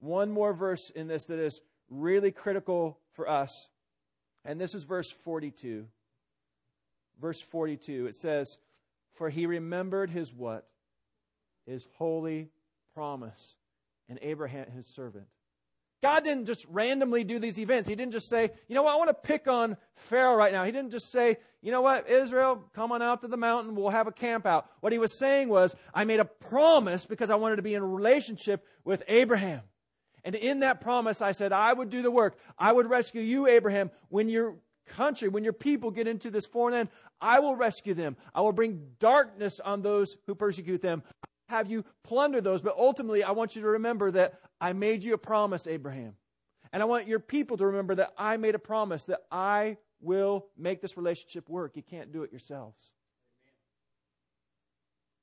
One 0.00 0.30
more 0.30 0.52
verse 0.52 0.90
in 0.90 1.08
this 1.08 1.26
that 1.26 1.38
is 1.38 1.60
really 1.90 2.30
critical 2.30 2.98
for 3.12 3.28
us. 3.28 3.68
And 4.48 4.58
this 4.58 4.74
is 4.74 4.82
verse 4.82 5.10
42. 5.10 5.86
Verse 7.20 7.40
42. 7.40 8.06
It 8.06 8.14
says, 8.14 8.56
for 9.12 9.28
he 9.28 9.44
remembered 9.44 10.08
his 10.08 10.32
what? 10.32 10.66
His 11.66 11.86
holy 11.98 12.48
promise 12.94 13.56
and 14.08 14.18
Abraham, 14.22 14.70
his 14.74 14.86
servant. 14.86 15.26
God 16.02 16.24
didn't 16.24 16.46
just 16.46 16.64
randomly 16.70 17.24
do 17.24 17.38
these 17.38 17.58
events. 17.58 17.88
He 17.88 17.94
didn't 17.94 18.12
just 18.12 18.30
say, 18.30 18.50
you 18.68 18.74
know 18.74 18.84
what, 18.84 18.94
I 18.94 18.96
want 18.96 19.08
to 19.08 19.14
pick 19.14 19.48
on 19.48 19.76
Pharaoh 19.96 20.36
right 20.36 20.52
now. 20.52 20.64
He 20.64 20.72
didn't 20.72 20.92
just 20.92 21.10
say, 21.10 21.36
you 21.60 21.70
know 21.70 21.82
what, 21.82 22.08
Israel, 22.08 22.64
come 22.72 22.90
on 22.92 23.02
out 23.02 23.20
to 23.22 23.28
the 23.28 23.36
mountain, 23.36 23.74
we'll 23.74 23.90
have 23.90 24.06
a 24.06 24.12
camp 24.12 24.46
out. 24.46 24.70
What 24.80 24.92
he 24.92 24.98
was 24.98 25.18
saying 25.18 25.50
was, 25.50 25.76
I 25.92 26.04
made 26.04 26.20
a 26.20 26.24
promise 26.24 27.04
because 27.04 27.30
I 27.30 27.34
wanted 27.34 27.56
to 27.56 27.62
be 27.62 27.74
in 27.74 27.82
a 27.82 27.86
relationship 27.86 28.64
with 28.84 29.02
Abraham. 29.08 29.60
And 30.28 30.34
in 30.34 30.60
that 30.60 30.82
promise, 30.82 31.22
I 31.22 31.32
said, 31.32 31.54
I 31.54 31.72
would 31.72 31.88
do 31.88 32.02
the 32.02 32.10
work. 32.10 32.36
I 32.58 32.70
would 32.70 32.90
rescue 32.90 33.22
you, 33.22 33.46
Abraham, 33.46 33.90
when 34.10 34.28
your 34.28 34.56
country, 34.86 35.30
when 35.30 35.42
your 35.42 35.54
people 35.54 35.90
get 35.90 36.06
into 36.06 36.30
this 36.30 36.44
foreign 36.44 36.74
land, 36.74 36.88
I 37.18 37.40
will 37.40 37.56
rescue 37.56 37.94
them. 37.94 38.14
I 38.34 38.42
will 38.42 38.52
bring 38.52 38.88
darkness 38.98 39.58
on 39.58 39.80
those 39.80 40.18
who 40.26 40.34
persecute 40.34 40.82
them. 40.82 41.02
Have 41.48 41.70
you 41.70 41.82
plunder 42.04 42.42
those, 42.42 42.60
but 42.60 42.76
ultimately, 42.76 43.24
I 43.24 43.30
want 43.30 43.56
you 43.56 43.62
to 43.62 43.68
remember 43.68 44.10
that 44.10 44.38
I 44.60 44.74
made 44.74 45.02
you 45.02 45.14
a 45.14 45.18
promise, 45.18 45.66
Abraham. 45.66 46.12
And 46.74 46.82
I 46.82 46.84
want 46.84 47.08
your 47.08 47.20
people 47.20 47.56
to 47.56 47.64
remember 47.64 47.94
that 47.94 48.12
I 48.18 48.36
made 48.36 48.54
a 48.54 48.58
promise 48.58 49.04
that 49.04 49.22
I 49.32 49.78
will 50.02 50.44
make 50.58 50.82
this 50.82 50.98
relationship 50.98 51.48
work. 51.48 51.72
You 51.74 51.82
can't 51.82 52.12
do 52.12 52.22
it 52.22 52.32
yourselves. 52.32 52.90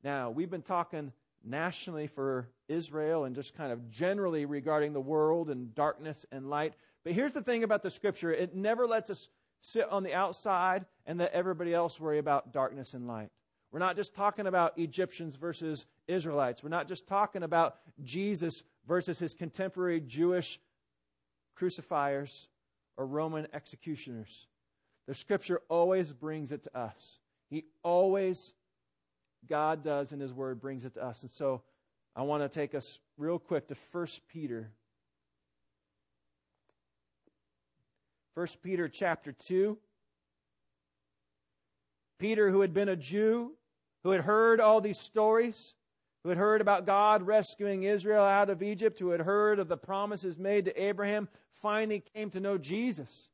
Now, 0.04 0.32
we've 0.32 0.50
been 0.50 0.64
talking 0.64 1.12
nationally 1.46 2.08
for 2.08 2.50
Israel 2.68 3.26
and 3.26 3.36
just 3.36 3.56
kind 3.56 3.72
of 3.72 3.90
generally 3.90 4.46
regarding 4.46 4.94
the 4.94 5.00
world 5.00 5.50
and 5.50 5.74
darkness 5.76 6.26
and 6.32 6.50
light. 6.50 6.74
But 7.04 7.14
here's 7.14 7.32
the 7.32 7.42
thing 7.42 7.64
about 7.64 7.84
the 7.84 7.90
scripture 7.90 8.32
it 8.32 8.56
never 8.56 8.88
lets 8.88 9.10
us 9.10 9.30
sit 9.62 9.90
on 9.90 10.04
the 10.04 10.14
outside 10.14 10.86
and 11.06 11.20
let 11.20 11.32
everybody 11.32 11.74
else 11.74 12.00
worry 12.00 12.20
about 12.20 12.52
darkness 12.52 12.94
and 12.94 13.08
light. 13.08 13.30
We're 13.72 13.80
not 13.80 13.96
just 13.96 14.16
talking 14.16 14.48
about 14.48 14.78
Egyptians 14.78 15.36
versus 15.36 15.86
Israelites. 16.08 16.64
We're 16.64 16.70
not 16.70 16.88
just 16.88 17.08
talking 17.08 17.44
about 17.44 17.76
Jesus 18.04 18.64
versus 18.88 19.20
his 19.20 19.34
contemporary 19.34 20.00
Jewish 20.00 20.60
crucifiers 21.56 22.48
or 22.98 23.06
Roman 23.06 23.48
executioners. 23.54 24.48
The 25.08 25.14
scripture 25.14 25.62
always 25.70 26.12
brings 26.14 26.52
it 26.52 26.64
to 26.64 26.78
us. 26.78 27.20
He 27.50 27.66
always, 27.84 28.54
God 29.48 29.84
does 29.84 30.12
in 30.12 30.20
his 30.20 30.34
word, 30.34 30.60
brings 30.60 30.86
it 30.86 30.94
to 30.96 31.04
us. 31.04 31.22
And 31.22 31.32
so 31.32 31.62
I 32.16 32.24
want 32.24 32.44
to 32.44 32.50
take 32.50 32.76
us 32.76 33.00
real 33.18 33.40
quick 33.40 33.68
to 33.68 33.76
1 33.92 34.08
Peter 34.28 34.72
1 38.36 38.48
Peter 38.62 38.90
chapter 38.90 39.32
2. 39.32 39.78
Peter, 42.20 42.52
who 42.52 42.60
had 42.60 42.74
been 42.74 42.90
a 42.90 42.96
Jew, 42.96 43.54
who 44.04 44.12
had 44.12 44.22
heard 44.22 44.60
all 44.60 44.82
these 44.82 45.00
stories, 45.00 45.74
who 46.24 46.30
had 46.30 46.38
heard 46.38 46.60
about 46.60 46.86
God 46.86 47.24
rescuing 47.24 47.84
Israel 47.84 48.26
out 48.26 48.50
of 48.50 48.62
Egypt, 48.62 49.00
who 49.00 49.12
had 49.12 49.22
heard 49.22 49.58
of 49.60 49.70
the 49.70 49.78
promises 49.78 50.38
made 50.38 50.66
to 50.66 50.84
Abraham, 50.84 51.30
finally 51.62 52.04
came 52.14 52.30
to 52.32 52.42
know 52.42 52.58
Jesus. 52.58 53.30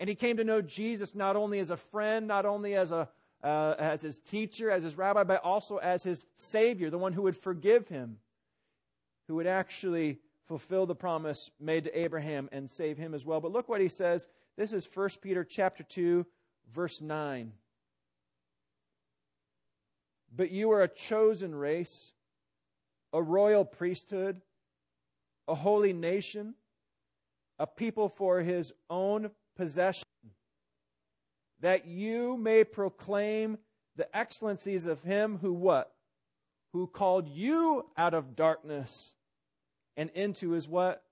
And 0.00 0.08
he 0.08 0.16
came 0.16 0.38
to 0.38 0.44
know 0.44 0.60
Jesus 0.60 1.14
not 1.14 1.36
only 1.36 1.60
as 1.60 1.70
a 1.70 1.76
friend, 1.76 2.26
not 2.26 2.44
only 2.44 2.74
as, 2.74 2.90
a, 2.90 3.08
uh, 3.42 3.74
as 3.78 4.02
his 4.02 4.20
teacher, 4.20 4.70
as 4.70 4.82
his 4.82 4.96
rabbi, 4.96 5.24
but 5.24 5.42
also 5.42 5.78
as 5.78 6.02
his 6.02 6.26
Savior, 6.34 6.90
the 6.90 6.98
one 6.98 7.12
who 7.12 7.22
would 7.22 7.36
forgive 7.36 7.88
him, 7.88 8.18
who 9.28 9.36
would 9.36 9.46
actually 9.46 10.18
fulfill 10.46 10.86
the 10.86 10.94
promise 10.94 11.50
made 11.60 11.84
to 11.84 11.98
Abraham 11.98 12.48
and 12.52 12.68
save 12.68 12.98
him 12.98 13.14
as 13.14 13.24
well. 13.24 13.40
But 13.40 13.52
look 13.52 13.68
what 13.68 13.80
he 13.80 13.88
says 13.88 14.26
this 14.56 14.72
is 14.72 14.88
1 14.92 15.10
Peter 15.22 15.44
chapter 15.44 15.82
2 15.82 16.26
verse 16.72 17.00
9. 17.00 17.52
But 20.34 20.50
you 20.50 20.70
are 20.72 20.82
a 20.82 20.88
chosen 20.88 21.54
race, 21.54 22.12
a 23.12 23.22
royal 23.22 23.64
priesthood, 23.64 24.40
a 25.48 25.54
holy 25.54 25.92
nation, 25.92 26.54
a 27.58 27.66
people 27.66 28.08
for 28.08 28.40
his 28.40 28.72
own 28.88 29.30
possession, 29.56 30.04
that 31.60 31.86
you 31.86 32.36
may 32.36 32.64
proclaim 32.64 33.58
the 33.96 34.16
excellencies 34.16 34.86
of 34.86 35.02
him 35.02 35.38
who 35.40 35.52
what? 35.52 35.92
Who 36.72 36.86
called 36.86 37.28
you 37.28 37.86
out 37.96 38.14
of 38.14 38.36
darkness 38.36 39.12
and 39.96 40.10
into 40.10 40.50
his 40.50 40.68
what? 40.68 41.02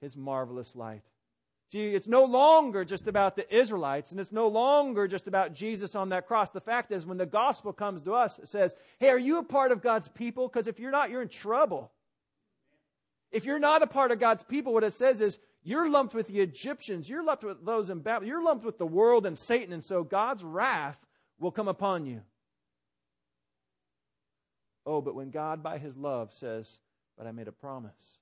His 0.00 0.16
marvelous 0.16 0.76
light. 0.76 1.02
See, 1.72 1.94
it's 1.94 2.08
no 2.08 2.24
longer 2.24 2.84
just 2.84 3.08
about 3.08 3.36
the 3.36 3.54
Israelites, 3.54 4.10
and 4.10 4.18
it's 4.18 4.32
no 4.32 4.48
longer 4.48 5.06
just 5.06 5.28
about 5.28 5.52
Jesus 5.52 5.94
on 5.94 6.08
that 6.10 6.26
cross. 6.26 6.48
The 6.48 6.62
fact 6.62 6.92
is, 6.92 7.04
when 7.04 7.18
the 7.18 7.26
gospel 7.26 7.74
comes 7.74 8.00
to 8.02 8.14
us, 8.14 8.38
it 8.38 8.48
says, 8.48 8.74
Hey, 8.98 9.10
are 9.10 9.18
you 9.18 9.38
a 9.38 9.44
part 9.44 9.70
of 9.70 9.82
God's 9.82 10.08
people? 10.08 10.48
Because 10.48 10.66
if 10.66 10.80
you're 10.80 10.90
not, 10.90 11.10
you're 11.10 11.20
in 11.20 11.28
trouble. 11.28 11.92
If 13.30 13.44
you're 13.44 13.58
not 13.58 13.82
a 13.82 13.86
part 13.86 14.12
of 14.12 14.18
God's 14.18 14.42
people, 14.42 14.72
what 14.72 14.84
it 14.84 14.94
says 14.94 15.20
is, 15.20 15.38
you're 15.68 15.88
lumped 15.88 16.14
with 16.14 16.28
the 16.28 16.40
Egyptians, 16.40 17.08
you're 17.08 17.24
lumped 17.24 17.44
with 17.44 17.64
those 17.64 17.90
in 17.90 18.00
Babylon, 18.00 18.28
you're 18.28 18.42
lumped 18.42 18.64
with 18.64 18.78
the 18.78 18.86
world 18.86 19.26
and 19.26 19.38
Satan, 19.38 19.72
and 19.72 19.84
so 19.84 20.02
God's 20.02 20.42
wrath 20.42 20.98
will 21.38 21.52
come 21.52 21.68
upon 21.68 22.06
you. 22.06 22.22
Oh, 24.86 25.00
but 25.00 25.14
when 25.14 25.30
God, 25.30 25.62
by 25.62 25.78
his 25.78 25.96
love, 25.96 26.32
says, 26.32 26.78
But 27.16 27.26
I 27.26 27.32
made 27.32 27.48
a 27.48 27.52
promise 27.52 28.18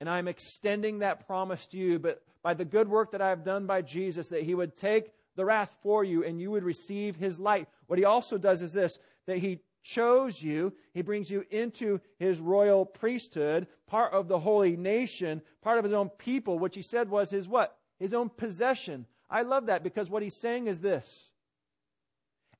and 0.00 0.08
I'm 0.08 0.28
extending 0.28 1.00
that 1.00 1.26
promise 1.26 1.66
to 1.68 1.78
you, 1.78 1.98
but 1.98 2.22
by 2.42 2.54
the 2.54 2.64
good 2.64 2.88
work 2.88 3.12
that 3.12 3.20
I 3.20 3.28
have 3.28 3.44
done 3.44 3.66
by 3.66 3.82
Jesus, 3.82 4.28
that 4.28 4.42
he 4.42 4.54
would 4.54 4.76
take 4.76 5.12
the 5.36 5.44
wrath 5.44 5.76
for 5.82 6.02
you 6.02 6.24
and 6.24 6.40
you 6.40 6.50
would 6.50 6.64
receive 6.64 7.16
his 7.16 7.38
light. 7.38 7.68
What 7.86 7.98
he 7.98 8.04
also 8.04 8.38
does 8.38 8.62
is 8.62 8.72
this 8.72 8.98
that 9.26 9.38
he 9.38 9.60
chose 9.82 10.42
you, 10.42 10.72
he 10.92 11.02
brings 11.02 11.30
you 11.30 11.44
into 11.50 12.00
his 12.18 12.40
royal 12.40 12.84
priesthood, 12.84 13.66
part 13.86 14.12
of 14.12 14.28
the 14.28 14.38
holy 14.38 14.76
nation, 14.76 15.42
part 15.62 15.78
of 15.78 15.84
his 15.84 15.92
own 15.92 16.08
people, 16.10 16.58
which 16.58 16.74
he 16.74 16.82
said 16.82 17.08
was 17.08 17.30
his 17.30 17.48
what? 17.48 17.76
His 17.98 18.14
own 18.14 18.28
possession. 18.28 19.06
I 19.28 19.42
love 19.42 19.66
that 19.66 19.82
because 19.82 20.10
what 20.10 20.22
he's 20.22 20.36
saying 20.36 20.66
is 20.66 20.80
this. 20.80 21.28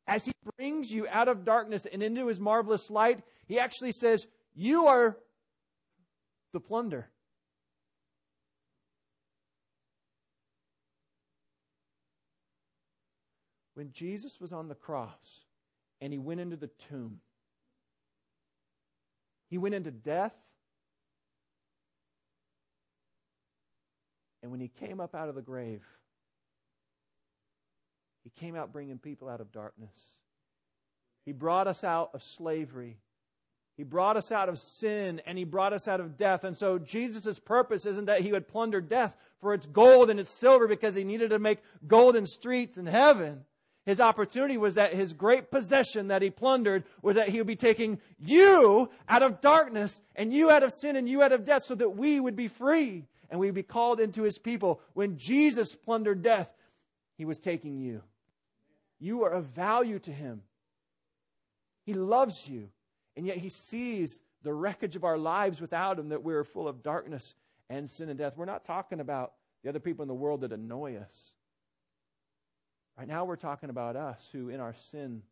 As 0.06 0.24
he 0.24 0.32
brings 0.56 0.92
you 0.92 1.06
out 1.08 1.28
of 1.28 1.44
darkness 1.44 1.86
and 1.90 2.02
into 2.02 2.26
his 2.26 2.40
marvelous 2.40 2.90
light, 2.90 3.22
he 3.46 3.58
actually 3.58 3.92
says, 3.92 4.26
You 4.54 4.86
are 4.86 5.16
the 6.52 6.60
plunder. 6.60 7.10
when 13.80 13.92
Jesus 13.92 14.38
was 14.38 14.52
on 14.52 14.68
the 14.68 14.74
cross 14.74 15.46
and 16.00 16.12
he 16.12 16.18
went 16.18 16.40
into 16.40 16.56
the 16.56 16.70
tomb, 16.88 17.20
he 19.48 19.58
went 19.58 19.74
into 19.74 19.90
death. 19.90 20.34
And 24.42 24.50
when 24.50 24.60
he 24.60 24.68
came 24.68 25.00
up 25.00 25.14
out 25.14 25.28
of 25.28 25.34
the 25.34 25.42
grave, 25.42 25.84
he 28.24 28.30
came 28.30 28.56
out 28.56 28.72
bringing 28.72 28.98
people 28.98 29.28
out 29.28 29.40
of 29.40 29.52
darkness. 29.52 29.94
He 31.24 31.32
brought 31.32 31.66
us 31.66 31.84
out 31.84 32.10
of 32.14 32.22
slavery. 32.22 32.98
He 33.76 33.84
brought 33.84 34.16
us 34.16 34.30
out 34.30 34.48
of 34.48 34.58
sin 34.58 35.22
and 35.24 35.38
he 35.38 35.44
brought 35.44 35.72
us 35.72 35.88
out 35.88 36.00
of 36.00 36.16
death. 36.16 36.44
And 36.44 36.56
so 36.56 36.78
Jesus' 36.78 37.38
purpose 37.38 37.86
isn't 37.86 38.06
that 38.06 38.20
he 38.20 38.32
would 38.32 38.48
plunder 38.48 38.80
death 38.80 39.16
for 39.40 39.54
its 39.54 39.66
gold 39.66 40.10
and 40.10 40.20
its 40.20 40.30
silver 40.30 40.68
because 40.68 40.94
he 40.94 41.04
needed 41.04 41.30
to 41.30 41.38
make 41.38 41.60
golden 41.86 42.26
streets 42.26 42.76
in 42.76 42.86
heaven. 42.86 43.44
His 43.86 44.00
opportunity 44.00 44.58
was 44.58 44.74
that 44.74 44.94
his 44.94 45.12
great 45.12 45.50
possession 45.50 46.08
that 46.08 46.22
he 46.22 46.30
plundered 46.30 46.84
was 47.02 47.16
that 47.16 47.30
he 47.30 47.38
would 47.38 47.46
be 47.46 47.56
taking 47.56 47.98
you 48.18 48.90
out 49.08 49.22
of 49.22 49.40
darkness 49.40 50.00
and 50.14 50.32
you 50.32 50.50
out 50.50 50.62
of 50.62 50.72
sin 50.72 50.96
and 50.96 51.08
you 51.08 51.22
out 51.22 51.32
of 51.32 51.44
death 51.44 51.64
so 51.64 51.74
that 51.74 51.96
we 51.96 52.20
would 52.20 52.36
be 52.36 52.48
free 52.48 53.06
and 53.30 53.40
we 53.40 53.46
would 53.46 53.54
be 53.54 53.62
called 53.62 54.00
into 54.00 54.22
his 54.22 54.38
people. 54.38 54.80
When 54.92 55.16
Jesus 55.16 55.74
plundered 55.74 56.22
death, 56.22 56.52
he 57.16 57.24
was 57.24 57.38
taking 57.38 57.78
you. 57.78 58.02
You 58.98 59.24
are 59.24 59.30
of 59.30 59.46
value 59.46 59.98
to 60.00 60.12
him. 60.12 60.42
He 61.84 61.94
loves 61.94 62.46
you, 62.46 62.68
and 63.16 63.26
yet 63.26 63.38
he 63.38 63.48
sees 63.48 64.18
the 64.42 64.52
wreckage 64.52 64.94
of 64.94 65.04
our 65.04 65.18
lives 65.18 65.60
without 65.60 65.98
him 65.98 66.10
that 66.10 66.22
we're 66.22 66.44
full 66.44 66.68
of 66.68 66.82
darkness 66.82 67.34
and 67.68 67.88
sin 67.88 68.08
and 68.08 68.18
death. 68.18 68.36
We're 68.36 68.44
not 68.44 68.64
talking 68.64 69.00
about 69.00 69.32
the 69.62 69.70
other 69.70 69.80
people 69.80 70.02
in 70.02 70.08
the 70.08 70.14
world 70.14 70.42
that 70.42 70.52
annoy 70.52 70.96
us. 70.96 71.32
Right 73.00 73.08
now, 73.08 73.24
we're 73.24 73.36
talking 73.36 73.70
about 73.70 73.96
us 73.96 74.28
who, 74.30 74.50
in 74.50 74.60
our 74.60 74.74
sin, 74.90 75.22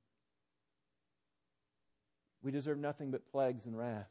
we 2.43 2.51
deserve 2.51 2.79
nothing 2.79 3.11
but 3.11 3.31
plagues 3.31 3.67
and 3.67 3.77
wrath. 3.77 4.09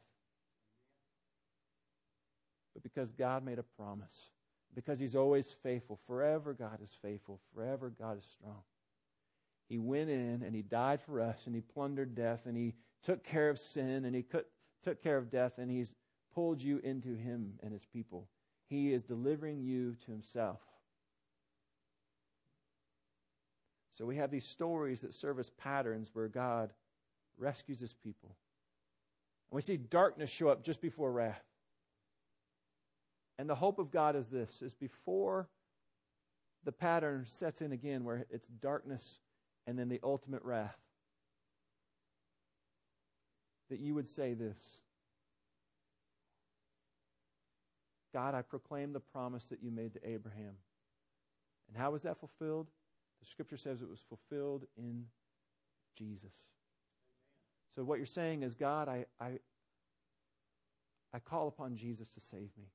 But 2.72 2.84
because 2.84 3.10
God 3.10 3.44
made 3.44 3.58
a 3.58 3.64
promise, 3.64 4.26
because 4.76 5.00
He's 5.00 5.16
always 5.16 5.56
faithful, 5.64 5.98
forever 6.06 6.54
God 6.54 6.78
is 6.80 6.96
faithful, 7.02 7.40
forever 7.52 7.92
God 7.98 8.18
is 8.18 8.24
strong. 8.38 8.62
He 9.68 9.76
went 9.76 10.08
in 10.08 10.44
and 10.46 10.54
He 10.54 10.62
died 10.62 11.00
for 11.00 11.20
us, 11.20 11.40
and 11.46 11.52
He 11.52 11.60
plundered 11.60 12.14
death, 12.14 12.42
and 12.46 12.56
He 12.56 12.74
took 13.02 13.24
care 13.24 13.50
of 13.50 13.58
sin, 13.58 14.04
and 14.04 14.14
He 14.14 14.24
took 14.84 15.02
care 15.02 15.16
of 15.16 15.32
death, 15.32 15.54
and 15.58 15.68
He's 15.68 15.90
pulled 16.32 16.62
you 16.62 16.78
into 16.84 17.16
Him 17.16 17.54
and 17.64 17.72
His 17.72 17.86
people. 17.86 18.28
He 18.68 18.92
is 18.92 19.02
delivering 19.02 19.58
you 19.58 19.96
to 20.04 20.12
Himself. 20.12 20.60
So 23.98 24.06
we 24.06 24.14
have 24.18 24.30
these 24.30 24.44
stories 24.44 25.00
that 25.00 25.12
serve 25.12 25.40
as 25.40 25.50
patterns 25.50 26.10
where 26.12 26.28
God 26.28 26.72
rescues 27.36 27.80
his 27.80 27.94
people. 27.94 28.36
And 29.50 29.56
we 29.56 29.60
see 29.60 29.76
darkness 29.76 30.30
show 30.30 30.50
up 30.50 30.62
just 30.62 30.80
before 30.80 31.10
wrath. 31.10 31.42
And 33.40 33.50
the 33.50 33.56
hope 33.56 33.80
of 33.80 33.90
God 33.90 34.14
is 34.14 34.28
this 34.28 34.62
is 34.62 34.72
before 34.72 35.48
the 36.62 36.70
pattern 36.70 37.24
sets 37.26 37.60
in 37.60 37.72
again 37.72 38.04
where 38.04 38.24
it's 38.30 38.46
darkness 38.46 39.18
and 39.66 39.76
then 39.76 39.88
the 39.88 39.98
ultimate 40.04 40.44
wrath. 40.44 40.78
That 43.68 43.80
you 43.80 43.96
would 43.96 44.06
say 44.06 44.32
this 44.32 44.58
God, 48.14 48.36
I 48.36 48.42
proclaim 48.42 48.92
the 48.92 49.00
promise 49.00 49.46
that 49.46 49.60
you 49.60 49.72
made 49.72 49.94
to 49.94 50.08
Abraham. 50.08 50.54
And 51.66 51.76
how 51.76 51.90
was 51.90 52.02
that 52.02 52.20
fulfilled? 52.20 52.68
The 53.20 53.26
scripture 53.26 53.56
says 53.56 53.82
it 53.82 53.88
was 53.88 54.00
fulfilled 54.00 54.64
in 54.76 55.04
Jesus. 55.96 56.34
So 57.74 57.84
what 57.84 57.98
you're 57.98 58.06
saying 58.06 58.42
is, 58.42 58.54
God, 58.54 58.88
I, 58.88 59.06
I, 59.20 59.38
I 61.12 61.18
call 61.18 61.48
upon 61.48 61.76
Jesus 61.76 62.08
to 62.10 62.20
save 62.20 62.50
me. 62.56 62.70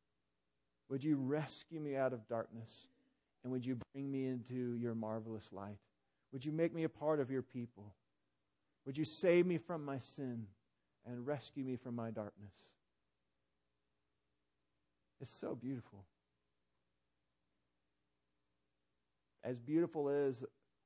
Would 0.89 1.03
you 1.03 1.15
rescue 1.15 1.79
me 1.79 1.95
out 1.95 2.13
of 2.13 2.27
darkness? 2.27 2.87
And 3.43 3.51
would 3.51 3.65
you 3.65 3.77
bring 3.93 4.11
me 4.11 4.27
into 4.27 4.75
your 4.75 4.95
marvelous 4.95 5.49
light? 5.51 5.77
Would 6.31 6.45
you 6.45 6.51
make 6.51 6.73
me 6.73 6.83
a 6.83 6.89
part 6.89 7.19
of 7.19 7.29
your 7.29 7.41
people? 7.41 7.93
Would 8.85 8.97
you 8.97 9.05
save 9.05 9.45
me 9.45 9.57
from 9.57 9.83
my 9.83 9.99
sin 9.99 10.47
and 11.05 11.25
rescue 11.25 11.63
me 11.63 11.75
from 11.75 11.95
my 11.95 12.11
darkness? 12.11 12.53
It's 15.21 15.31
so 15.31 15.55
beautiful. 15.55 16.05
As 19.43 19.59
beautiful 19.59 20.09
as 20.09 20.43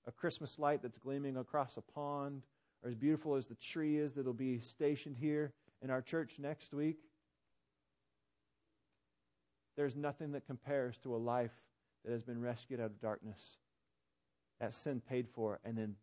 a 0.07 0.11
Christmas 0.11 0.57
light 0.57 0.81
that's 0.81 0.97
gleaming 0.97 1.37
across 1.37 1.77
a 1.77 1.81
pond, 1.81 2.43
or 2.83 2.89
as 2.89 2.95
beautiful 2.95 3.35
as 3.35 3.47
the 3.47 3.55
tree 3.55 3.97
is 3.97 4.13
that'll 4.13 4.33
be 4.33 4.59
stationed 4.59 5.17
here 5.17 5.53
in 5.81 5.89
our 5.89 6.01
church 6.01 6.35
next 6.39 6.73
week, 6.73 6.97
there's 9.75 9.95
nothing 9.95 10.31
that 10.31 10.47
compares 10.47 10.97
to 10.99 11.15
a 11.15 11.17
life 11.17 11.51
that 12.03 12.11
has 12.11 12.23
been 12.23 12.41
rescued 12.41 12.79
out 12.79 12.87
of 12.87 12.99
darkness, 12.99 13.39
that 14.59 14.73
sin 14.73 15.01
paid 15.07 15.27
for, 15.29 15.59
and 15.63 15.77
then 15.77 15.95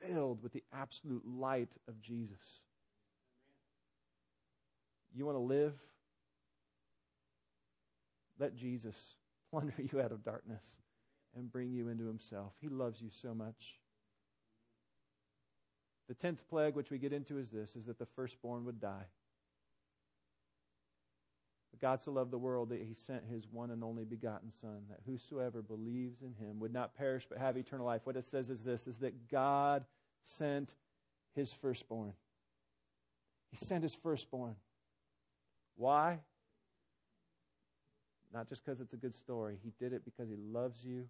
filled 0.00 0.42
with 0.42 0.52
the 0.52 0.62
absolute 0.72 1.26
light 1.26 1.72
of 1.88 2.00
Jesus. 2.00 2.62
You 5.12 5.26
want 5.26 5.36
to 5.36 5.42
live? 5.42 5.74
Let 8.38 8.54
Jesus 8.54 9.16
plunder 9.50 9.74
you 9.92 10.00
out 10.00 10.12
of 10.12 10.22
darkness 10.22 10.62
and 11.36 11.50
bring 11.50 11.72
you 11.72 11.88
into 11.88 12.06
himself. 12.06 12.52
He 12.60 12.68
loves 12.68 13.00
you 13.00 13.08
so 13.22 13.34
much. 13.34 13.78
The 16.08 16.14
tenth 16.14 16.46
plague, 16.48 16.74
which 16.74 16.90
we 16.90 16.98
get 16.98 17.12
into, 17.12 17.38
is 17.38 17.50
this 17.50 17.76
is 17.76 17.86
that 17.86 17.98
the 17.98 18.06
firstborn 18.06 18.64
would 18.64 18.80
die. 18.80 19.06
But 21.70 21.80
God 21.80 22.02
so 22.02 22.10
loved 22.10 22.32
the 22.32 22.38
world 22.38 22.70
that 22.70 22.82
he 22.82 22.94
sent 22.94 23.24
his 23.24 23.46
one 23.48 23.70
and 23.70 23.84
only 23.84 24.04
begotten 24.04 24.50
Son, 24.50 24.82
that 24.88 24.98
whosoever 25.06 25.62
believes 25.62 26.22
in 26.22 26.34
him 26.34 26.58
would 26.58 26.72
not 26.72 26.96
perish 26.96 27.26
but 27.28 27.38
have 27.38 27.56
eternal 27.56 27.86
life. 27.86 28.00
What 28.04 28.16
it 28.16 28.24
says 28.24 28.50
is 28.50 28.64
this 28.64 28.88
is 28.88 28.98
that 28.98 29.28
God 29.28 29.84
sent 30.24 30.74
his 31.36 31.52
firstborn. 31.52 32.12
He 33.52 33.56
sent 33.56 33.84
his 33.84 33.94
firstborn. 33.94 34.56
Why? 35.76 36.18
Not 38.32 38.48
just 38.48 38.64
because 38.64 38.80
it's 38.80 38.94
a 38.94 38.98
good 38.98 39.14
story. 39.14 39.58
He 39.62 39.72
did 39.78 39.92
it 39.92 40.04
because 40.04 40.28
he 40.28 40.36
loves 40.36 40.84
you 40.84 41.08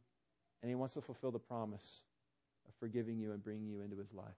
and 0.62 0.68
He 0.68 0.74
wants 0.74 0.94
to 0.94 1.00
fulfill 1.00 1.30
the 1.30 1.38
promise 1.38 2.02
of 2.68 2.74
forgiving 2.78 3.18
you 3.18 3.32
and 3.32 3.42
bringing 3.42 3.68
you 3.68 3.80
into 3.80 3.96
His 3.96 4.12
life. 4.12 4.34